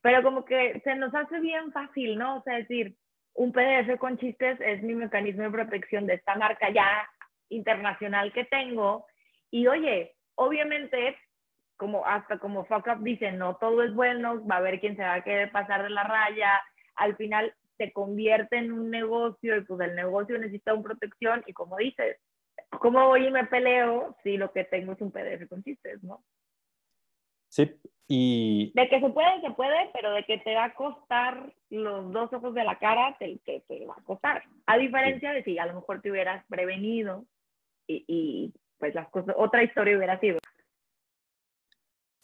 [0.00, 2.36] pero como que se nos hace bien fácil, ¿no?
[2.38, 2.96] O sea, decir,
[3.34, 7.08] un PDF con chistes es mi mecanismo de protección de esta marca ya
[7.48, 9.06] internacional que tengo.
[9.50, 11.16] Y oye, obviamente,
[11.76, 15.02] como hasta como fuck up dice, no todo es bueno, va a haber quien se
[15.02, 16.60] va a querer pasar de la raya,
[16.94, 21.52] al final se convierte en un negocio y pues el negocio necesita una protección y
[21.52, 22.16] como dices,
[22.70, 26.24] ¿cómo voy y me peleo si lo que tengo es un PDF con chistes, no?
[27.48, 27.70] Sí,
[28.06, 28.72] y...
[28.74, 32.32] De que se puede, se puede, pero de que te va a costar los dos
[32.32, 34.44] ojos de la cara, te, te, te va a costar.
[34.66, 37.24] A diferencia de si a lo mejor te hubieras prevenido
[37.86, 40.38] y, y pues las cosas, otra historia hubiera sido.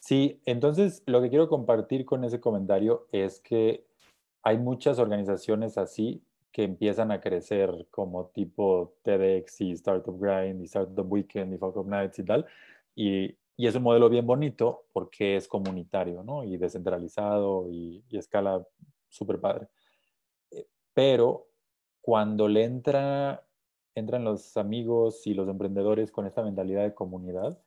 [0.00, 3.86] Sí, entonces lo que quiero compartir con ese comentario es que
[4.42, 10.64] hay muchas organizaciones así que empiezan a crecer como tipo TEDx y Startup Grind y
[10.64, 12.46] Startup Weekend y Up Nights y tal.
[12.94, 16.44] Y, y, es un modelo bien bonito porque es comunitario, ¿no?
[16.44, 18.64] Y descentralizado y, y escala
[19.08, 19.66] súper padre.
[20.52, 21.48] Eh, pero
[22.00, 23.42] cuando le entra,
[23.94, 27.58] entran los amigos y los emprendedores con esta mentalidad de comunidad,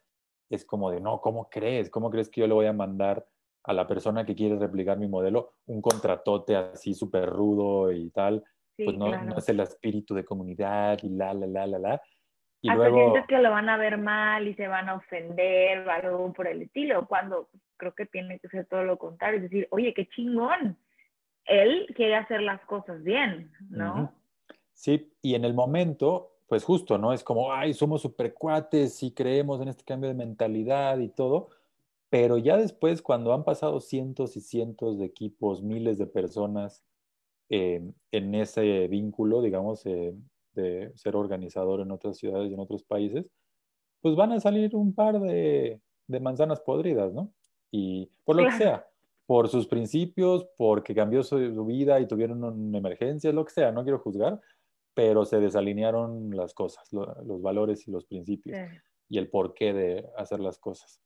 [0.49, 1.89] es como de, no, ¿cómo crees?
[1.89, 3.27] ¿Cómo crees que yo le voy a mandar
[3.63, 8.43] a la persona que quiere replicar mi modelo un contratote así súper rudo y tal?
[8.85, 12.01] pues no, no, es el espíritu de comunidad y la, la, la, la, la.
[12.61, 13.13] Y Hasta luego...
[13.27, 16.63] que lo van a ver mal y se van a ofender o algo por el
[16.63, 20.77] estilo, cuando creo que tiene que ser todo lo contrario, es decir, oye, qué chingón,
[21.45, 24.13] él quiere hacer las cosas bien, ¿no?
[24.77, 27.11] Sí, y en el momento, pues justo, ¿no?
[27.11, 31.49] Es como, ay, somos super cuates y creemos en este cambio de mentalidad y todo,
[32.09, 36.83] pero ya después, cuando han pasado cientos y cientos de equipos, miles de personas,
[37.49, 40.13] eh, en ese vínculo, digamos, eh,
[40.53, 43.25] de ser organizador en otras ciudades y en otros países,
[44.01, 47.31] pues van a salir un par de, de manzanas podridas, ¿no?
[47.71, 48.87] Y por lo que sea,
[49.27, 53.83] por sus principios, porque cambió su, vida y tuvieron una emergencia, lo que sea, no
[53.83, 54.39] quiero juzgar,
[54.97, 58.77] pero se desalinearon las cosas, lo, los valores y los principios sí.
[59.09, 61.03] y el porqué de hacer las cosas.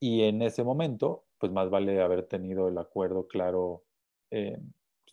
[0.00, 3.84] Y en ese momento, pues más vale haber tenido el acuerdo claro
[4.32, 4.58] eh,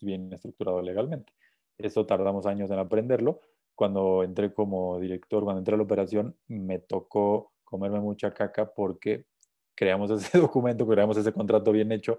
[0.00, 1.32] bien estructurado legalmente.
[1.78, 3.42] Eso tardamos años en aprenderlo.
[3.76, 9.26] Cuando entré como director, cuando entré a la operación, me tocó comerme mucha caca porque
[9.76, 12.18] creamos ese documento, creamos ese contrato bien hecho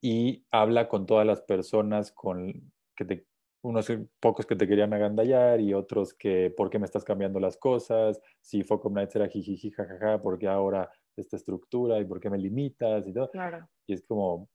[0.00, 3.26] y habla con todas las personas con que te,
[3.66, 7.56] unos pocos que te querían agandallar y otros que por qué me estás cambiando las
[7.56, 12.30] cosas, si Focom Nights era jijiji, jajaja, por qué ahora esta estructura y por qué
[12.30, 13.30] me limitas y todo.
[13.30, 13.68] Claro.
[13.86, 14.48] Y es como,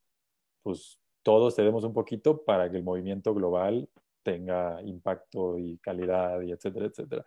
[0.63, 3.89] pues todos cedemos un poquito para que el movimiento global
[4.23, 7.25] tenga impacto y calidad y etcétera, etcétera.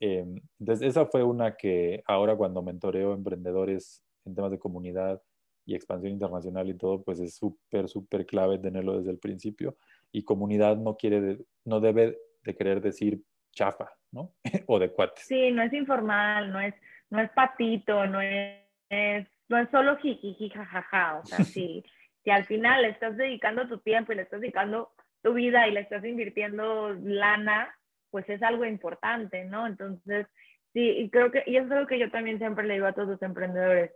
[0.00, 0.26] Eh,
[0.58, 5.22] entonces, esa fue una que ahora cuando mentoreo emprendedores en temas de comunidad
[5.64, 9.76] y expansión internacional y todo, pues es súper, súper clave tenerlo desde el principio.
[10.12, 14.34] Y comunidad no quiere, de, no debe de querer decir chafa, ¿no?
[14.66, 15.24] o de cuates.
[15.24, 16.74] Sí, no es informal, no es,
[17.10, 21.84] no es patito, no es, no es solo jiji, jajaja, o sea, sí
[22.24, 24.92] si al final le estás dedicando tu tiempo y le estás dedicando
[25.22, 27.74] tu vida y le estás invirtiendo lana,
[28.10, 29.66] pues es algo importante, ¿no?
[29.66, 30.26] Entonces,
[30.72, 32.92] sí, y creo que, y eso es algo que yo también siempre le digo a
[32.92, 33.92] todos los emprendedores.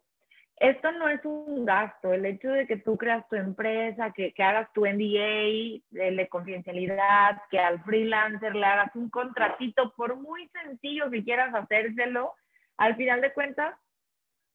[0.58, 4.42] Esto no es un gasto, el hecho de que tú creas tu empresa, que, que
[4.42, 10.48] hagas tu NDA de, de confidencialidad, que al freelancer le hagas un contratito, por muy
[10.48, 12.32] sencillo que quieras hacérselo,
[12.78, 13.74] al final de cuentas,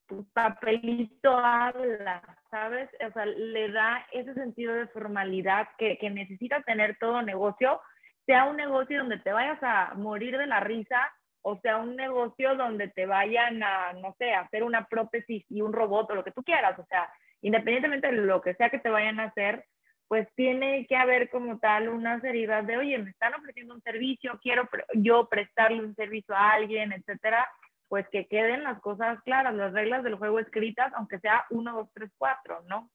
[0.08, 2.89] tu papelito habla, ¿sabes?
[3.08, 7.80] O sea, le da ese sentido de formalidad que, que necesita tener todo negocio,
[8.26, 11.12] sea un negocio donde te vayas a morir de la risa
[11.42, 15.62] o sea un negocio donde te vayan a, no sé, a hacer una prótesis y
[15.62, 17.12] un robot o lo que tú quieras, o sea,
[17.42, 19.66] independientemente de lo que sea que te vayan a hacer,
[20.08, 24.39] pues tiene que haber como tal unas heridas de, oye, me están ofreciendo un servicio,
[24.42, 27.48] quiero yo prestarle un servicio a alguien, etcétera,
[27.88, 31.89] pues que queden las cosas claras, las reglas del juego escritas, aunque sea 1, 2,
[31.94, 32.89] 3, 4, ¿no?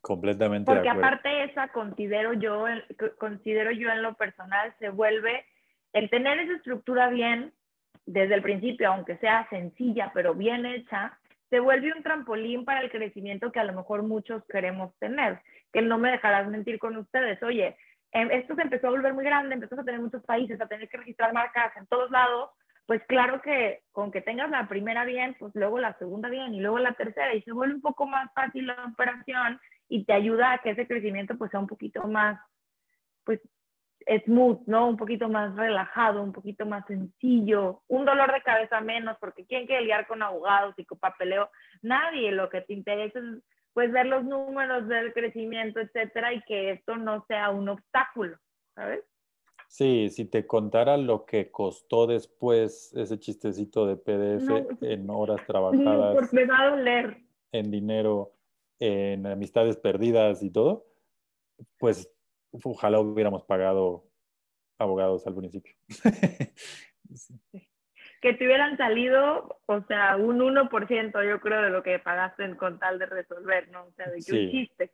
[0.00, 0.72] Completamente.
[0.72, 2.66] Porque aparte esa considero yo,
[3.18, 5.46] considero yo en lo personal, se vuelve
[5.92, 7.52] el tener esa estructura bien
[8.06, 11.18] desde el principio, aunque sea sencilla, pero bien hecha,
[11.50, 15.40] se vuelve un trampolín para el crecimiento que a lo mejor muchos queremos tener.
[15.72, 17.42] Que no me dejarás mentir con ustedes.
[17.42, 17.76] Oye,
[18.12, 20.88] em, esto se empezó a volver muy grande, empezó a tener muchos países, a tener
[20.88, 22.50] que registrar marcas en todos lados,
[22.86, 26.60] pues claro que con que tengas la primera bien, pues luego la segunda bien y
[26.60, 30.52] luego la tercera y se vuelve un poco más fácil la operación y te ayuda
[30.52, 32.40] a que ese crecimiento pues sea un poquito más,
[33.24, 33.40] pues
[34.24, 34.88] smooth, ¿no?
[34.88, 39.66] Un poquito más relajado, un poquito más sencillo, un dolor de cabeza menos, porque ¿quién
[39.66, 41.50] quiere lidiar con abogados y con papeleo?
[41.82, 43.42] Nadie, lo que te interesa es
[43.72, 48.36] pues ver los números del crecimiento, etcétera, y que esto no sea un obstáculo,
[48.74, 49.02] ¿sabes?
[49.68, 56.30] Sí, si te contara lo que costó después ese chistecito de PDF en horas trabajadas.
[56.30, 57.22] Me va a doler.
[57.52, 58.34] En dinero,
[58.78, 60.84] en amistades perdidas y todo,
[61.78, 62.12] pues
[62.64, 64.04] ojalá hubiéramos pagado
[64.78, 65.74] abogados al principio.
[68.22, 72.78] Que te hubieran salido, o sea, un 1% yo creo de lo que pagaste con
[72.78, 73.82] tal de resolver, ¿no?
[73.82, 74.92] O sea, de que un chiste.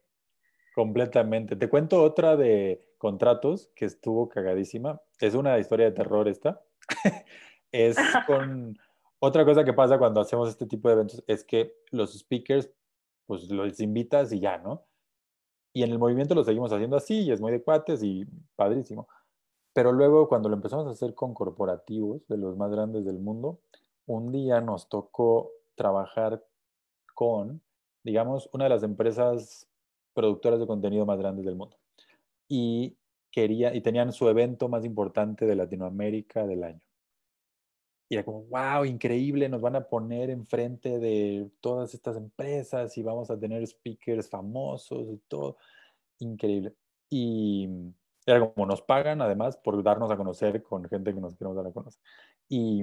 [0.74, 1.54] Completamente.
[1.54, 5.02] Te cuento otra de contratos que estuvo cagadísima.
[5.20, 6.62] Es una historia de terror esta.
[7.70, 8.78] es con
[9.18, 12.70] otra cosa que pasa cuando hacemos este tipo de eventos es que los speakers,
[13.26, 14.87] pues los invitas y ya, ¿no?
[15.72, 19.08] Y en el movimiento lo seguimos haciendo así y es muy de cuates y padrísimo.
[19.72, 23.60] Pero luego cuando lo empezamos a hacer con corporativos de los más grandes del mundo,
[24.06, 26.44] un día nos tocó trabajar
[27.14, 27.62] con,
[28.02, 29.68] digamos, una de las empresas
[30.14, 31.76] productoras de contenido más grandes del mundo.
[32.48, 32.96] Y,
[33.30, 36.80] quería, y tenían su evento más importante de Latinoamérica del año.
[38.08, 43.02] Y era como, wow, increíble, nos van a poner enfrente de todas estas empresas y
[43.02, 45.58] vamos a tener speakers famosos y todo.
[46.18, 46.74] Increíble.
[47.10, 47.68] Y
[48.26, 51.66] era como nos pagan además por darnos a conocer con gente que nos queremos dar
[51.66, 52.00] a conocer.
[52.48, 52.82] Y,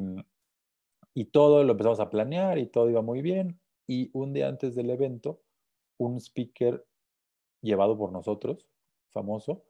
[1.16, 3.60] y todo lo empezamos a planear y todo iba muy bien.
[3.88, 5.42] Y un día antes del evento,
[5.98, 6.86] un speaker
[7.62, 8.68] llevado por nosotros,
[9.12, 9.64] famoso,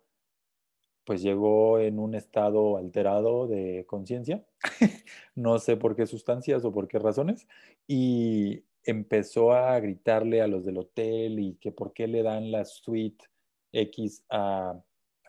[1.05, 4.43] pues llegó en un estado alterado de conciencia,
[5.35, 7.47] no sé por qué sustancias o por qué razones,
[7.87, 12.65] y empezó a gritarle a los del hotel y que por qué le dan la
[12.65, 13.25] suite
[13.71, 14.79] X a,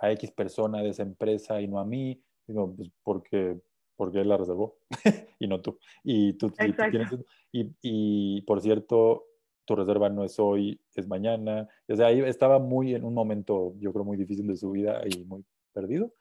[0.01, 2.23] a X persona de esa empresa y no a mí.
[2.47, 3.59] Digo, pues porque,
[3.97, 4.79] porque él la reservó
[5.39, 5.79] y no tú.
[6.05, 6.53] Y tú,
[7.53, 9.25] y, y por cierto,
[9.65, 11.69] tu reserva no es hoy, es mañana.
[11.89, 15.01] O sea, ahí estaba muy en un momento, yo creo, muy difícil de su vida
[15.05, 15.45] y muy
[15.77, 16.13] perdido.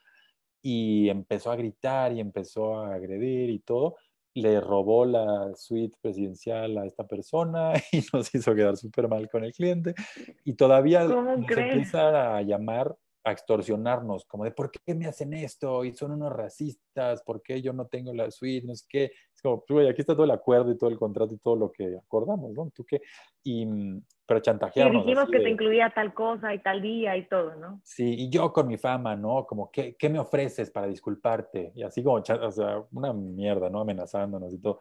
[0.62, 3.96] Y empezó a gritar y empezó a agredir y todo.
[4.34, 9.44] Le robó la suite presidencial a esta persona y nos hizo quedar súper mal con
[9.44, 9.96] el cliente.
[10.44, 12.96] Y todavía nos empieza a llamar
[13.26, 17.60] a extorsionarnos, como de por qué me hacen esto y son unos racistas, por qué
[17.62, 19.12] yo no tengo la suite, no sé qué.
[19.46, 21.98] Como, pues, aquí está todo el acuerdo y todo el contrato y todo lo que
[21.98, 22.72] acordamos, ¿no?
[22.74, 23.02] ¿Tú qué?
[23.44, 25.04] Y, mm, pero chantajearnos.
[25.04, 27.80] Y dijimos que te incluía tal cosa y tal día y todo, ¿no?
[27.84, 29.46] Sí, y yo con mi fama, ¿no?
[29.46, 31.72] Como, ¿qué, qué me ofreces para disculparte?
[31.76, 33.82] Y así como, o sea, una mierda, ¿no?
[33.82, 34.80] Amenazándonos y todo.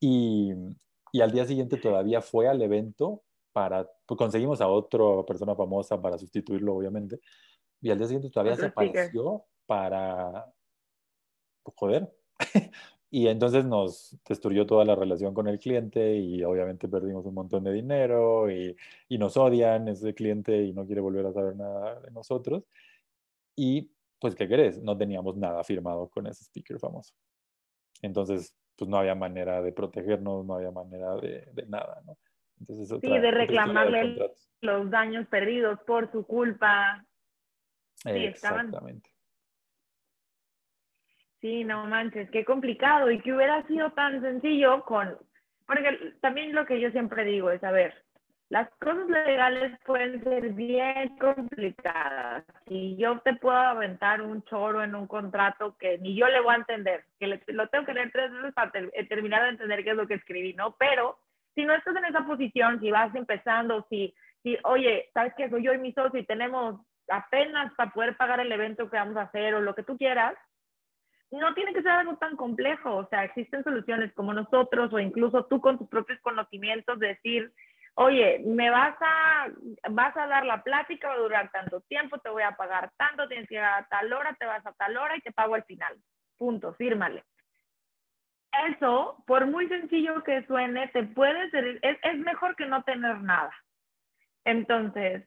[0.00, 0.52] Y,
[1.12, 6.00] y al día siguiente todavía fue al evento para, pues conseguimos a otra persona famosa
[6.00, 7.20] para sustituirlo, obviamente
[7.84, 10.46] y al día siguiente todavía se apareció para,
[11.62, 12.16] pues, joder.
[13.16, 17.62] y entonces nos destruyó toda la relación con el cliente y obviamente perdimos un montón
[17.62, 18.76] de dinero y,
[19.08, 22.64] y nos odian ese cliente y no quiere volver a saber nada de nosotros.
[23.54, 23.88] Y
[24.18, 24.82] pues, ¿qué crees?
[24.82, 27.14] No teníamos nada firmado con ese speaker famoso.
[28.02, 32.18] Entonces, pues no había manera de protegernos, no había manera de, de nada, ¿no?
[32.58, 34.28] Entonces, sí, de reclamarle
[34.60, 37.06] los daños perdidos por su culpa,
[37.94, 39.13] Sí, Exactamente.
[41.44, 45.14] Sí, no manches, qué complicado y que hubiera sido tan sencillo con,
[45.66, 47.92] porque también lo que yo siempre digo es, a ver,
[48.48, 54.94] las cosas legales pueden ser bien complicadas y yo te puedo aventar un choro en
[54.94, 58.32] un contrato que ni yo le voy a entender, que lo tengo que leer tres
[58.32, 60.74] veces para eh, terminar de entender qué es lo que escribí, ¿no?
[60.78, 61.18] Pero
[61.54, 65.50] si no estás en esa posición, si vas empezando, si, si oye, ¿sabes qué?
[65.50, 69.18] Soy yo y mi socio y tenemos apenas para poder pagar el evento que vamos
[69.18, 70.32] a hacer o lo que tú quieras,
[71.38, 72.96] no tiene que ser algo tan complejo.
[72.96, 77.52] O sea, existen soluciones como nosotros o incluso tú con tus propios conocimientos decir,
[77.94, 79.48] oye, me vas a,
[79.90, 83.28] vas a dar la plática, va a durar tanto tiempo, te voy a pagar tanto,
[83.28, 85.64] tienes que llegar a tal hora, te vas a tal hora y te pago al
[85.64, 85.96] final.
[86.36, 87.24] Punto, fírmale.
[88.68, 93.20] Eso, por muy sencillo que suene, te puede ser, es, es mejor que no tener
[93.20, 93.52] nada.
[94.44, 95.26] Entonces,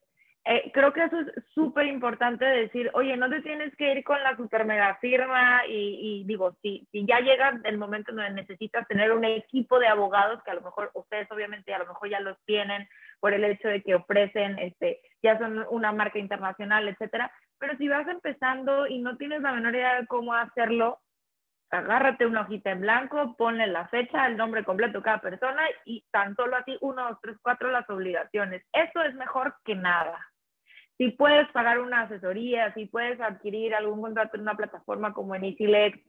[0.50, 4.24] eh, creo que eso es súper importante decir, oye, no te tienes que ir con
[4.24, 9.12] la super mega firma y, digo, si, si ya llega el momento donde necesitas tener
[9.12, 12.38] un equipo de abogados, que a lo mejor ustedes obviamente a lo mejor ya los
[12.45, 12.88] tienen
[13.20, 17.30] por el hecho de que ofrecen, este, ya son una marca internacional, etcétera,
[17.60, 21.02] pero si vas empezando y no tienes la menor idea de cómo hacerlo,
[21.72, 26.06] agárrate una hojita en blanco, ponle la fecha, el nombre completo de cada persona y
[26.10, 28.64] tan solo así, uno, dos, tres, cuatro, las obligaciones.
[28.72, 30.18] Eso es mejor que nada
[30.98, 35.45] si puedes pagar una asesoría, si puedes adquirir algún contrato en una plataforma como en
[35.45, 36.00] EasyLex,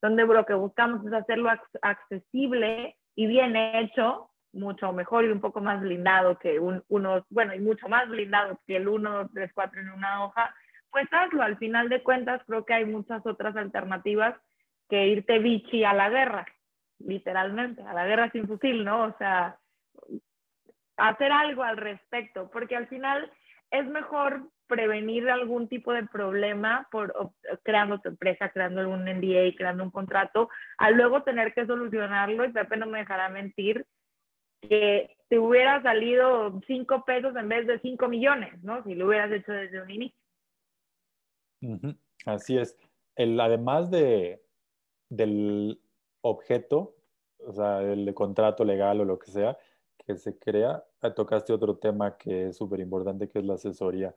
[0.00, 1.50] donde lo que buscamos es hacerlo
[1.82, 7.54] accesible y bien hecho, mucho mejor y un poco más blindado que un, uno, bueno,
[7.54, 10.54] y mucho más blindado que el 1, 2, 3, 4 en una hoja,
[10.90, 11.42] pues hazlo.
[11.42, 14.34] Al final de cuentas, creo que hay muchas otras alternativas
[14.88, 16.46] que irte bichi a la guerra,
[16.98, 19.04] literalmente, a la guerra sin fusil, ¿no?
[19.04, 19.58] O sea,
[20.96, 23.30] hacer algo al respecto, porque al final
[23.70, 29.84] es mejor prevenir algún tipo de problema por creando tu empresa, creando algún NDA, creando
[29.84, 30.48] un contrato,
[30.78, 33.86] a luego tener que solucionarlo y Pepe no me dejará mentir
[34.60, 38.82] que te hubiera salido cinco pesos en vez de cinco millones, ¿no?
[38.84, 40.18] Si lo hubieras hecho desde un inicio.
[42.24, 42.76] Así es.
[43.16, 44.42] El, además de,
[45.08, 45.80] del
[46.20, 46.94] objeto,
[47.38, 49.56] o sea, el contrato legal o lo que sea,
[50.04, 50.84] que se crea,
[51.14, 54.14] tocaste otro tema que es súper importante, que es la asesoría.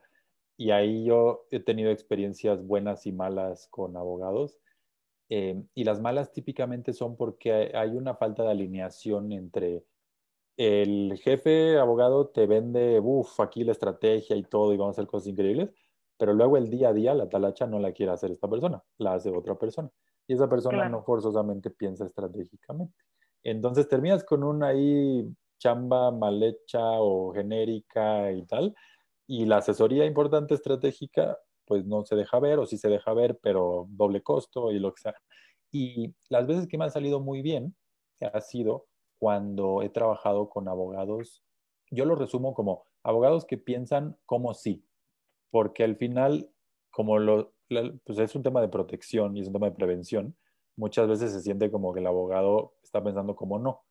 [0.58, 4.60] Y ahí yo he tenido experiencias buenas y malas con abogados.
[5.30, 9.84] Eh, y las malas típicamente son porque hay una falta de alineación entre
[10.60, 15.10] el jefe abogado te vende, uff, aquí la estrategia y todo y vamos a hacer
[15.10, 15.72] cosas increíbles,
[16.18, 19.14] pero luego el día a día la talacha no la quiere hacer esta persona, la
[19.14, 19.90] hace otra persona.
[20.28, 22.94] Y esa persona no forzosamente piensa estratégicamente.
[23.42, 28.76] Entonces terminas con una ahí chamba mal hecha o genérica y tal,
[29.28, 33.38] y la asesoría importante estratégica pues no se deja ver o sí se deja ver,
[33.44, 35.16] pero doble costo y lo que sea.
[35.72, 37.76] Y las veces que me han salido muy bien
[38.22, 38.88] ha sido
[39.20, 41.44] cuando he trabajado con abogados,
[41.92, 44.84] yo lo resumo como abogados que piensan como sí,
[45.52, 46.50] porque al final,
[46.90, 47.54] como lo,
[48.04, 50.36] pues es un tema de protección y es un tema de prevención,
[50.76, 53.84] muchas veces se siente como que el abogado está pensando como no.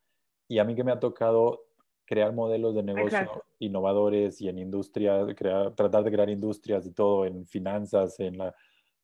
[0.49, 1.67] Y a mí que me ha tocado
[2.07, 7.27] crear modelos de negocio innovadores y en industria, crear, tratar de crear industrias y todo,
[7.27, 8.55] en finanzas, en la,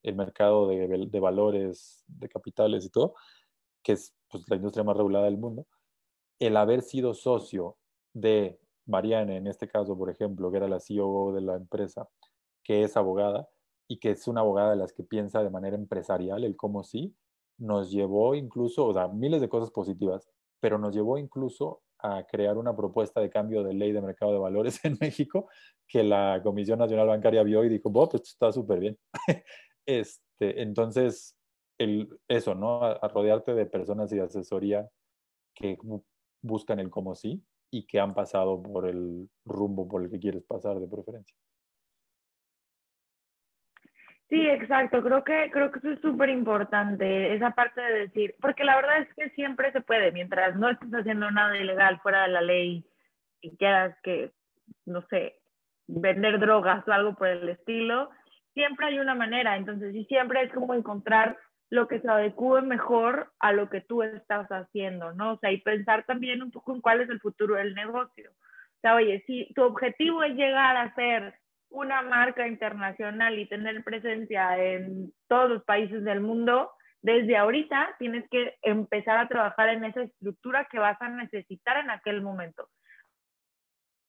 [0.02, 3.14] el mercado de, de, valores, de capitales y todo,
[3.82, 5.66] que es pues, la industria más regulada del mundo,
[6.38, 7.76] el haber sido socio
[8.12, 12.08] de Mariana, en este caso, por ejemplo, que era la CEO de la empresa,
[12.62, 13.48] que es abogada
[13.88, 17.14] y que es una abogada de las que piensa de manera empresarial, el cómo sí,
[17.58, 20.28] nos llevó incluso, o sea, miles de cosas positivas,
[20.64, 24.38] pero nos llevó incluso a crear una propuesta de cambio de ley de mercado de
[24.38, 25.50] valores en México
[25.86, 28.98] que la Comisión Nacional Bancaria vio y dijo, pues esto está súper bien.
[29.86, 31.36] este, entonces,
[31.76, 32.82] el, eso, ¿no?
[32.82, 34.88] A, rodearte de personas y de asesoría
[35.54, 35.76] que
[36.40, 40.44] buscan el cómo sí y que han pasado por el rumbo por el que quieres
[40.44, 41.36] pasar de preferencia.
[44.34, 45.00] Sí, exacto.
[45.00, 48.98] Creo que, creo que eso es súper importante, esa parte de decir, porque la verdad
[48.98, 52.84] es que siempre se puede, mientras no estés haciendo nada ilegal fuera de la ley
[53.40, 54.32] y quieras que,
[54.86, 55.36] no sé,
[55.86, 58.10] vender drogas o algo por el estilo,
[58.54, 59.56] siempre hay una manera.
[59.56, 61.38] Entonces, y siempre es como encontrar
[61.70, 65.34] lo que se adecue mejor a lo que tú estás haciendo, ¿no?
[65.34, 68.32] O sea, y pensar también un poco en cuál es el futuro del negocio.
[68.32, 71.34] O sea, oye, si tu objetivo es llegar a ser
[71.74, 76.70] una marca internacional y tener presencia en todos los países del mundo,
[77.02, 81.90] desde ahorita tienes que empezar a trabajar en esa estructura que vas a necesitar en
[81.90, 82.68] aquel momento.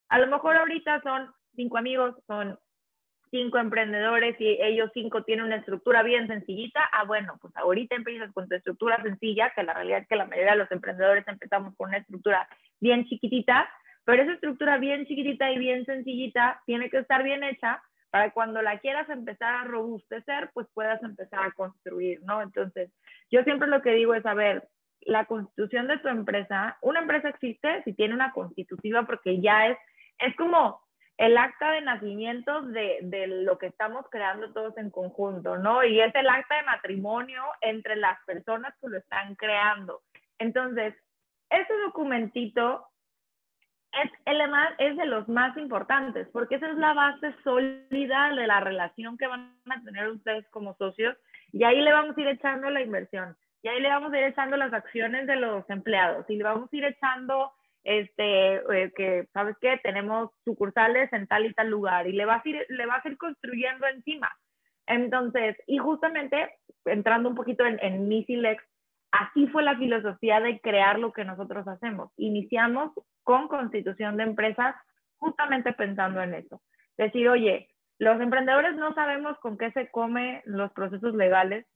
[0.08, 2.58] A lo mejor ahorita son cinco amigos, son
[3.30, 6.88] cinco emprendedores y ellos cinco tienen una estructura bien sencillita.
[6.92, 10.26] Ah, bueno, pues ahorita empiezas con tu estructura sencilla, que la realidad es que la
[10.26, 12.48] mayoría de los emprendedores empezamos con una estructura
[12.80, 13.68] bien chiquitita,
[14.06, 18.62] pero esa estructura bien chiquitita y bien sencillita tiene que estar bien hecha para cuando
[18.62, 22.40] la quieras empezar a robustecer, pues puedas empezar a construir, ¿no?
[22.40, 22.88] Entonces,
[23.32, 24.68] yo siempre lo que digo es, a ver,
[25.00, 29.78] la constitución de tu empresa, una empresa existe si tiene una constitutiva porque ya es,
[30.20, 30.80] es como
[31.18, 35.82] el acta de nacimiento de, de, lo que estamos creando todos en conjunto, ¿no?
[35.82, 40.02] Y es el acta de matrimonio entre las personas que lo están creando.
[40.38, 40.94] Entonces,
[41.50, 42.86] ese documentito
[44.02, 44.40] es, el
[44.78, 49.26] es de los más importantes, porque esa es la base sólida de la relación que
[49.26, 51.16] van a tener ustedes como socios,
[51.52, 54.24] y ahí le vamos a ir echando la inversión, y ahí le vamos a ir
[54.24, 57.52] echando las acciones de los empleados, y le vamos a ir echando,
[57.84, 59.78] este, eh, que, ¿sabes qué?
[59.82, 63.08] Tenemos sucursales en tal y tal lugar, y le vas a ir, le vas a
[63.08, 64.30] ir construyendo encima.
[64.86, 68.62] Entonces, y justamente, entrando un poquito en, en Misilex,
[69.10, 72.12] así fue la filosofía de crear lo que nosotros hacemos.
[72.16, 72.92] Iniciamos
[73.26, 74.76] con constitución de empresas
[75.16, 76.62] justamente pensando en eso.
[76.96, 77.68] Decir, oye,
[77.98, 81.66] los emprendedores no sabemos con qué se come los procesos legales.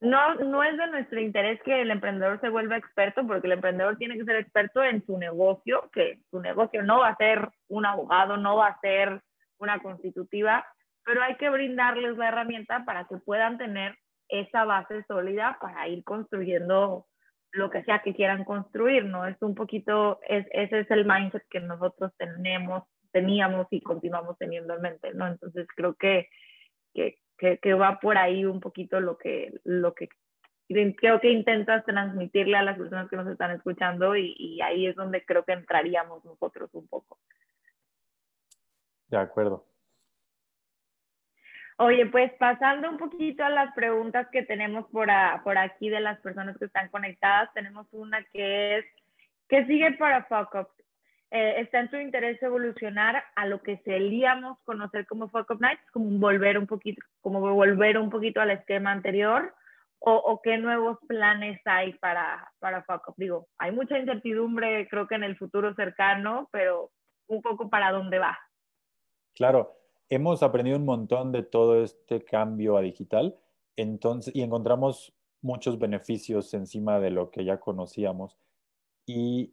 [0.00, 3.96] No, no es de nuestro interés que el emprendedor se vuelva experto, porque el emprendedor
[3.96, 7.86] tiene que ser experto en su negocio, que su negocio no va a ser un
[7.86, 9.20] abogado, no va a ser
[9.58, 10.64] una constitutiva,
[11.04, 16.04] pero hay que brindarles la herramienta para que puedan tener esa base sólida para ir
[16.04, 17.06] construyendo
[17.54, 19.26] lo que sea que quieran construir, ¿no?
[19.26, 24.74] Es un poquito, es, ese es el mindset que nosotros tenemos, teníamos y continuamos teniendo
[24.74, 25.26] en mente, ¿no?
[25.26, 26.28] Entonces creo que,
[26.92, 30.08] que que, va por ahí un poquito lo que, lo que
[30.68, 35.24] creo que intentas transmitirle a las personas que nos están escuchando y ahí es donde
[35.24, 37.18] creo que entraríamos nosotros un poco.
[39.08, 39.66] De acuerdo.
[41.76, 45.08] Oye, pues pasando un poquito a las preguntas que tenemos por,
[45.42, 48.84] por aquí de las personas que están conectadas, tenemos una que es,
[49.48, 50.68] ¿qué sigue para Fuck
[51.32, 55.90] eh, ¿Está en tu interés evolucionar a lo que solíamos conocer como Fuck Up Nights,
[55.90, 59.52] como volver un poquito, como volver un poquito al esquema anterior?
[60.06, 63.14] O, qué nuevos planes hay para, para Fuck Up?
[63.16, 66.90] Digo, hay mucha incertidumbre, creo que en el futuro cercano, pero
[67.26, 68.38] un poco para dónde va.
[69.34, 69.74] Claro,
[70.08, 73.38] hemos aprendido un montón de todo este cambio a digital
[73.76, 78.38] entonces, y encontramos muchos beneficios encima de lo que ya conocíamos
[79.06, 79.52] y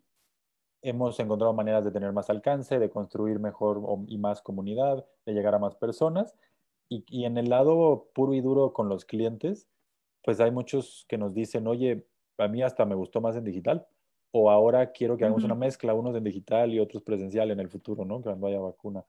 [0.81, 5.55] hemos encontrado maneras de tener más alcance, de construir mejor y más comunidad, de llegar
[5.55, 6.35] a más personas.
[6.89, 9.67] Y, y, en el lado puro y duro con los clientes,
[10.23, 12.05] pues hay muchos que nos dicen, oye,
[12.37, 13.87] a mí hasta me gustó más en digital,
[14.31, 17.69] o ahora quiero que hagamos una mezcla, unos en digital y otros presencial en el
[17.69, 18.21] futuro, ¿no?
[18.21, 19.05] Cuando haya vacuna.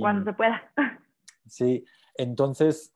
[0.00, 0.62] Cuando se pueda.
[1.46, 1.82] Sí,
[2.14, 2.94] entonces,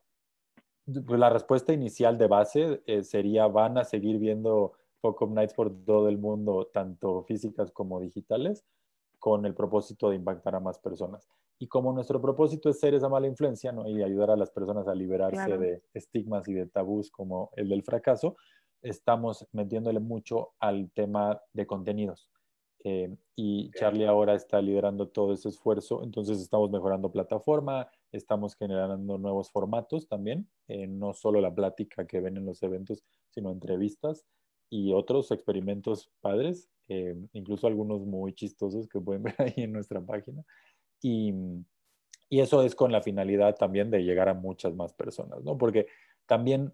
[0.84, 5.74] pues la respuesta inicial de base eh, sería, van a seguir viendo Pocom Nights por
[5.86, 8.66] todo el mundo, tanto físicas como digitales,
[9.18, 11.26] con el propósito de impactar a más personas.
[11.58, 13.88] Y como nuestro propósito es ser esa mala influencia ¿no?
[13.88, 17.84] y ayudar a las personas a liberarse de estigmas y de tabús como el del
[17.84, 18.36] fracaso,
[18.82, 22.28] estamos metiéndole mucho al tema de contenidos.
[22.84, 29.18] Eh, y Charlie ahora está liderando todo ese esfuerzo, entonces estamos mejorando plataforma, estamos generando
[29.18, 34.24] nuevos formatos también, eh, no solo la plática que ven en los eventos, sino entrevistas
[34.68, 40.00] y otros experimentos padres, eh, incluso algunos muy chistosos que pueden ver ahí en nuestra
[40.00, 40.44] página.
[41.00, 41.32] Y,
[42.28, 45.56] y eso es con la finalidad también de llegar a muchas más personas, ¿no?
[45.56, 45.86] Porque
[46.26, 46.72] también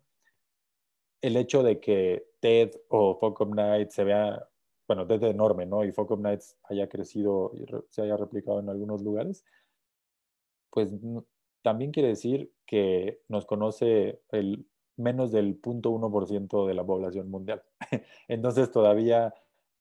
[1.21, 4.49] el hecho de que TED o Focus Night se vea
[4.89, 5.85] bueno, desde enorme, ¿no?
[5.85, 9.45] Y Focus Nights haya crecido y se haya replicado en algunos lugares,
[10.71, 10.91] pues
[11.63, 14.67] también quiere decir que nos conoce el
[14.97, 17.63] menos del 0.1% de la población mundial.
[18.29, 19.35] Entonces todavía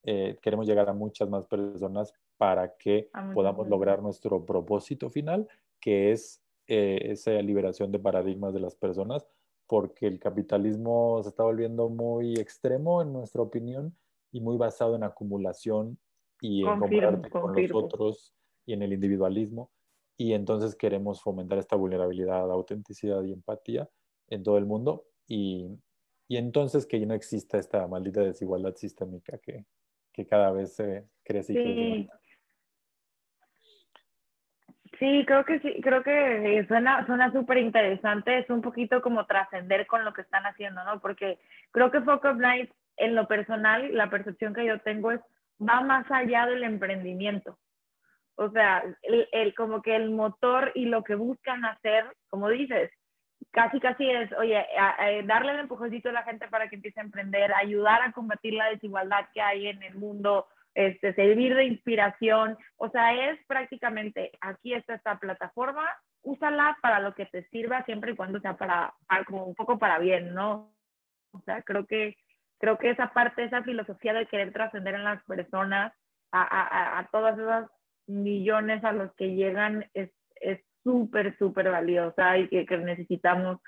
[0.04, 5.48] eh, queremos llegar a muchas más personas para que podamos lograr nuestro propósito final,
[5.80, 9.26] que es eh, esa liberación de paradigmas de las personas,
[9.68, 13.96] porque el capitalismo se está volviendo muy extremo, en nuestra opinión,
[14.32, 15.98] y muy basado en acumulación
[16.42, 18.34] y en compararte con los otros
[18.66, 19.72] y en el individualismo.
[20.18, 23.90] Y entonces queremos fomentar esta vulnerabilidad, autenticidad y empatía
[24.30, 25.06] en todo el mundo.
[25.28, 25.68] Y,
[26.28, 29.66] y entonces que no exista esta maldita desigualdad sistémica que,
[30.12, 32.10] que cada vez se crece y sí.
[35.00, 39.86] Sí, creo que sí, creo que suena suena súper interesante, es un poquito como trascender
[39.86, 41.00] con lo que están haciendo, ¿no?
[41.00, 41.38] Porque
[41.72, 45.22] creo que Focus Night en lo personal, la percepción que yo tengo es,
[45.62, 47.58] va más allá del emprendimiento.
[48.36, 48.84] O sea,
[49.32, 52.92] el, como que el motor y lo que buscan hacer, como dices,
[53.52, 54.64] casi casi es, oye,
[55.26, 58.70] darle el empujoncito a la gente para que empiece a emprender, ayudar a combatir la
[58.70, 60.46] desigualdad que hay en el mundo,
[60.76, 62.56] este, servir de inspiración.
[62.76, 65.90] O sea, es prácticamente, aquí está esta plataforma,
[66.22, 69.80] úsala para lo que te sirva siempre y cuando sea para, para como un poco
[69.80, 70.72] para bien, ¿no?
[71.32, 72.16] O sea, creo que
[72.60, 75.94] creo que esa parte, esa filosofía de querer trascender en las personas,
[76.32, 77.70] a, a, a, todas esas
[78.08, 80.12] millones a los que llegan, es
[80.88, 83.60] súper, súper valiosa y que, que, necesitamos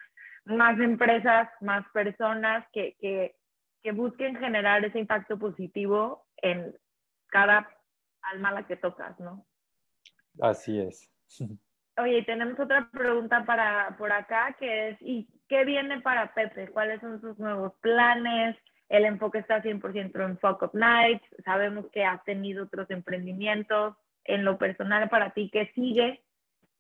[0.46, 3.36] más empresas, más personas que, que,
[3.84, 6.74] que busquen generar ese impacto positivo en
[7.28, 7.70] cada
[8.22, 9.46] alma a la que tocas, ¿no?
[10.42, 11.12] Así es.
[11.98, 16.70] Oye, tenemos otra pregunta para por acá que es, ¿y qué viene para Pepe?
[16.70, 18.56] ¿Cuáles son sus nuevos planes?
[18.90, 21.24] El enfoque está 100% en Fuck Up Nights.
[21.46, 23.96] Sabemos que has tenido otros emprendimientos.
[24.26, 26.22] En lo personal, para ti, ¿qué sigue?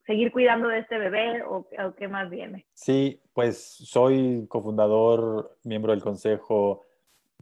[0.05, 2.65] ¿Seguir cuidando de este bebé o, qué más viene?
[2.73, 6.83] Sí, pues soy cofundador, miembro del consejo,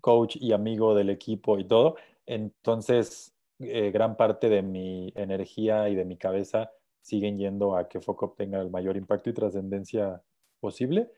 [0.02, 1.96] coach y amigo del equipo y todo.
[2.26, 8.02] Entonces, eh, gran parte de mi energía y de mi cabeza siguen yendo a que
[8.02, 10.22] Focop tenga el mayor impacto y trascendencia
[10.60, 11.10] posible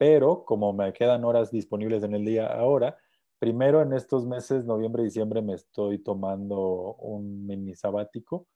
[0.00, 2.96] pero como me quedan horas disponibles en el día ahora,
[3.38, 8.46] primero en estos meses, noviembre y diciembre, me estoy tomando un mini sabático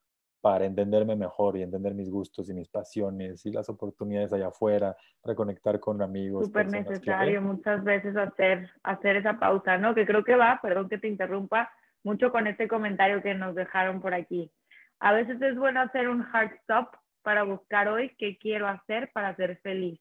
[0.40, 4.96] para entenderme mejor y entender mis gustos y mis pasiones y las oportunidades allá afuera,
[5.22, 6.46] reconectar con amigos.
[6.46, 9.94] Súper necesario muchas veces hacer, hacer esa pausa, ¿no?
[9.94, 11.70] Que creo que va, perdón que te interrumpa,
[12.02, 14.50] mucho con este comentario que nos dejaron por aquí.
[14.98, 16.88] A veces es bueno hacer un hard stop
[17.20, 20.00] para buscar hoy qué quiero hacer para ser feliz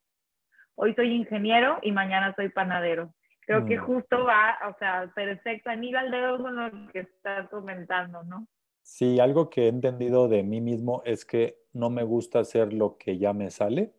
[0.75, 3.13] hoy soy ingeniero y mañana soy panadero.
[3.45, 3.83] Creo que mm.
[3.83, 8.47] justo va, o sea, perfecto, anida al dedo con lo que estás comentando, ¿no?
[8.81, 12.97] Sí, algo que he entendido de mí mismo es que no me gusta hacer lo
[12.97, 13.93] que ya me sale,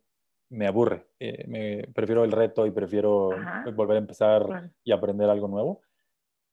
[0.50, 1.06] me aburre.
[1.18, 3.30] Eh, me, prefiero el reto y prefiero
[3.74, 5.80] volver a empezar y aprender algo nuevo.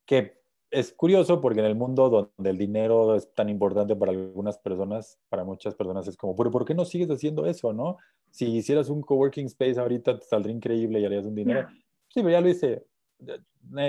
[0.06, 0.42] Que
[0.72, 5.20] es curioso porque en el mundo donde el dinero es tan importante para algunas personas,
[5.28, 7.98] para muchas personas es como, ¿pero por qué no sigues haciendo eso, no?
[8.32, 11.68] Si hicieras un coworking space ahorita te saldría increíble y harías un dinero.
[12.08, 12.86] Sí, pero ya lo hice,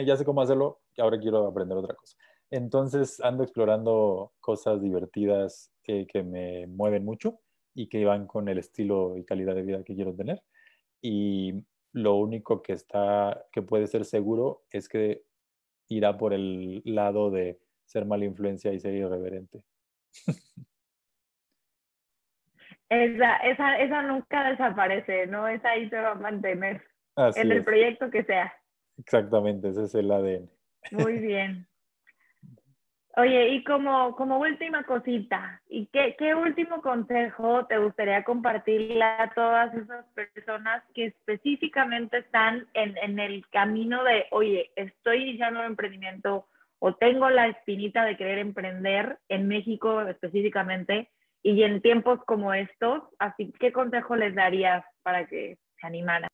[0.06, 2.16] ya sé cómo hacerlo y ahora quiero aprender otra cosa.
[2.50, 7.40] Entonces ando explorando cosas divertidas que, que me mueven mucho
[7.74, 10.42] y que van con el estilo y calidad de vida que quiero tener.
[11.00, 15.24] Y lo único que está, que puede ser seguro es que
[15.88, 19.64] irá por el lado de ser mala influencia y ser irreverente.
[22.92, 25.48] Esa, esa, esa nunca desaparece, ¿no?
[25.48, 26.82] Esa ahí se va a mantener
[27.16, 28.52] en el proyecto que sea.
[28.98, 30.50] Exactamente, ese es el ADN.
[30.90, 31.66] Muy bien.
[33.16, 39.32] Oye, y como, como última cosita, ¿y qué, qué último consejo te gustaría compartirle a
[39.34, 45.66] todas esas personas que específicamente están en, en el camino de, oye, estoy iniciando un
[45.66, 46.46] emprendimiento
[46.78, 51.08] o tengo la espinita de querer emprender en México específicamente
[51.42, 56.28] y en tiempos como estos, así, ¿qué consejo les darías para que se animaran?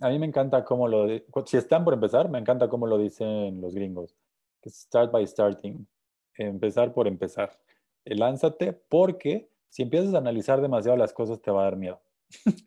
[0.00, 1.06] A mí me encanta cómo lo,
[1.46, 4.16] si están por empezar, me encanta cómo lo dicen los gringos,
[4.64, 5.86] start by starting
[6.46, 7.58] empezar por empezar.
[8.04, 12.00] Eh, lánzate porque si empiezas a analizar demasiado las cosas te va a dar miedo.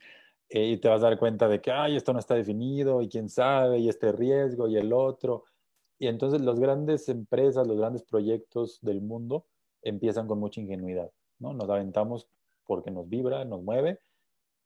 [0.53, 3.07] Eh, y te vas a dar cuenta de que, ay, esto no está definido y
[3.07, 5.45] quién sabe, y este riesgo y el otro.
[5.97, 9.45] Y entonces las grandes empresas, los grandes proyectos del mundo
[9.81, 11.09] empiezan con mucha ingenuidad,
[11.41, 11.53] ¿no?
[11.53, 12.27] Nos aventamos
[12.65, 13.99] porque nos vibra, nos mueve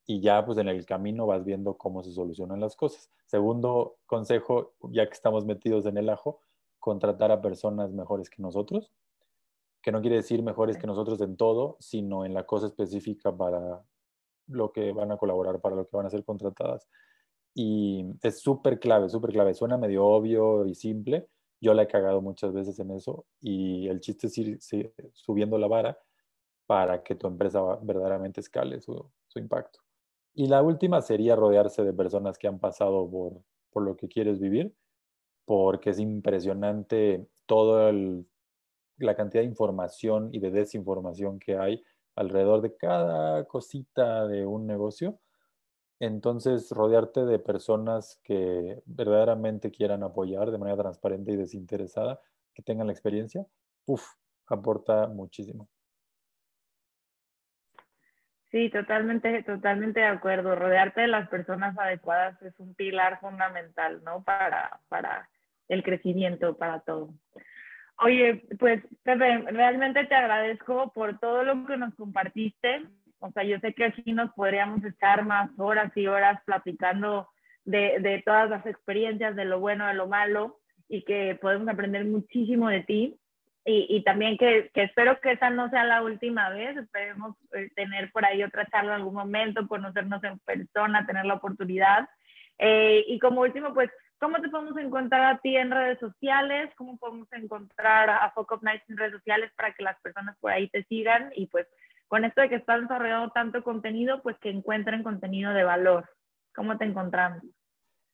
[0.05, 3.09] y ya pues en el camino vas viendo cómo se solucionan las cosas.
[3.25, 6.41] Segundo consejo, ya que estamos metidos en el ajo,
[6.79, 8.91] contratar a personas mejores que nosotros,
[9.81, 13.83] que no quiere decir mejores que nosotros en todo, sino en la cosa específica para
[14.47, 16.87] lo que van a colaborar, para lo que van a ser contratadas.
[17.55, 19.53] Y es súper clave, súper clave.
[19.53, 21.29] Suena medio obvio y simple.
[21.61, 24.59] Yo la he cagado muchas veces en eso y el chiste es ir,
[25.13, 25.97] subiendo la vara
[26.65, 29.79] para que tu empresa verdaderamente escale su, impacto.
[30.33, 34.39] Y la última sería rodearse de personas que han pasado por, por lo que quieres
[34.39, 34.73] vivir
[35.45, 37.93] porque es impresionante toda
[38.97, 41.83] la cantidad de información y de desinformación que hay
[42.15, 45.19] alrededor de cada cosita de un negocio.
[45.99, 52.19] Entonces, rodearte de personas que verdaderamente quieran apoyar de manera transparente y desinteresada,
[52.53, 53.45] que tengan la experiencia,
[53.85, 54.05] uff,
[54.47, 55.69] aporta muchísimo.
[58.55, 60.55] Sí, totalmente, totalmente de acuerdo.
[60.55, 64.23] Rodearte de las personas adecuadas es un pilar fundamental, ¿no?
[64.23, 65.27] Para, para
[65.67, 67.09] el crecimiento para todo.
[67.97, 72.83] Oye, pues Pepe, realmente te agradezco por todo lo que nos compartiste.
[73.19, 77.27] O sea, yo sé que aquí nos podríamos estar más horas y horas platicando
[77.65, 82.05] de, de todas las experiencias, de lo bueno, de lo malo, y que podemos aprender
[82.05, 83.19] muchísimo de ti.
[83.67, 88.11] Y, también que, que, espero que esa no sea la última vez, esperemos eh, tener
[88.11, 92.07] por ahí otra charla en algún momento, conocernos en persona, tener la oportunidad.
[92.59, 93.89] Eh, y como último, pues
[94.19, 96.71] ¿Cómo te podemos encontrar a ti en redes sociales?
[96.77, 100.69] ¿Cómo podemos encontrar a Focus Nights en redes sociales para que las personas por ahí
[100.69, 101.31] te sigan?
[101.35, 101.67] Y pues
[102.07, 106.09] con esto de que estás desarrollando tanto contenido, pues que encuentren contenido de valor.
[106.55, 107.43] ¿Cómo te encontramos?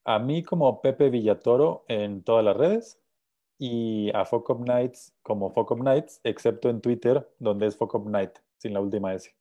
[0.04, 3.01] A mí como Pepe Villatoro en todas las redes
[3.64, 8.74] y a Focus Nights como Focus Nights, excepto en Twitter, donde es Focus Night, sin
[8.74, 9.32] la última S.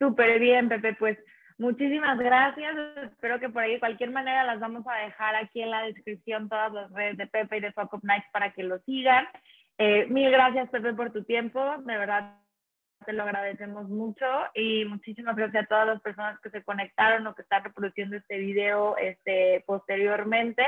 [0.00, 0.96] Súper bien, Pepe.
[0.98, 1.16] Pues
[1.56, 2.74] muchísimas gracias.
[3.04, 6.48] Espero que por ahí de cualquier manera las vamos a dejar aquí en la descripción
[6.48, 9.24] todas las redes de Pepe y de Fuck Up Nights para que lo sigan.
[9.78, 11.60] Eh, mil gracias, Pepe, por tu tiempo.
[11.84, 12.40] De verdad,
[13.04, 14.24] te lo agradecemos mucho
[14.54, 18.38] y muchísimas gracias a todas las personas que se conectaron o que están reproduciendo este
[18.38, 20.62] video este, posteriormente.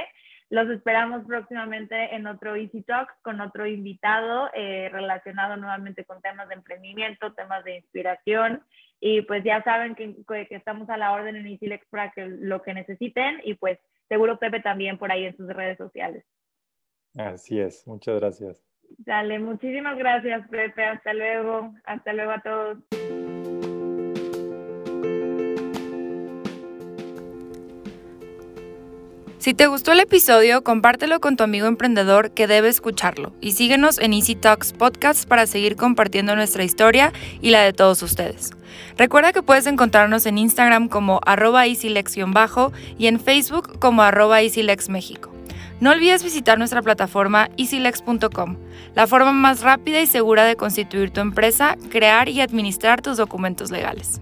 [0.50, 6.48] Los esperamos próximamente en otro Easy Talks con otro invitado eh, relacionado nuevamente con temas
[6.48, 8.62] de emprendimiento, temas de inspiración.
[9.00, 12.62] Y pues ya saben que, que estamos a la orden en EasyLex para que lo
[12.62, 16.24] que necesiten y pues seguro Pepe también por ahí en sus redes sociales.
[17.16, 18.67] Así es, muchas gracias.
[18.98, 22.78] Dale, muchísimas gracias Pepe, hasta luego, hasta luego a todos.
[29.38, 33.98] Si te gustó el episodio, compártelo con tu amigo emprendedor que debe escucharlo y síguenos
[33.98, 38.50] en Easy Talks Podcast para seguir compartiendo nuestra historia y la de todos ustedes.
[38.98, 41.64] Recuerda que puedes encontrarnos en Instagram como arroba
[42.26, 45.37] bajo y en Facebook como arroba EasyLexMéxico.
[45.80, 48.56] No olvides visitar nuestra plataforma easylex.com,
[48.96, 53.70] la forma más rápida y segura de constituir tu empresa, crear y administrar tus documentos
[53.70, 54.20] legales.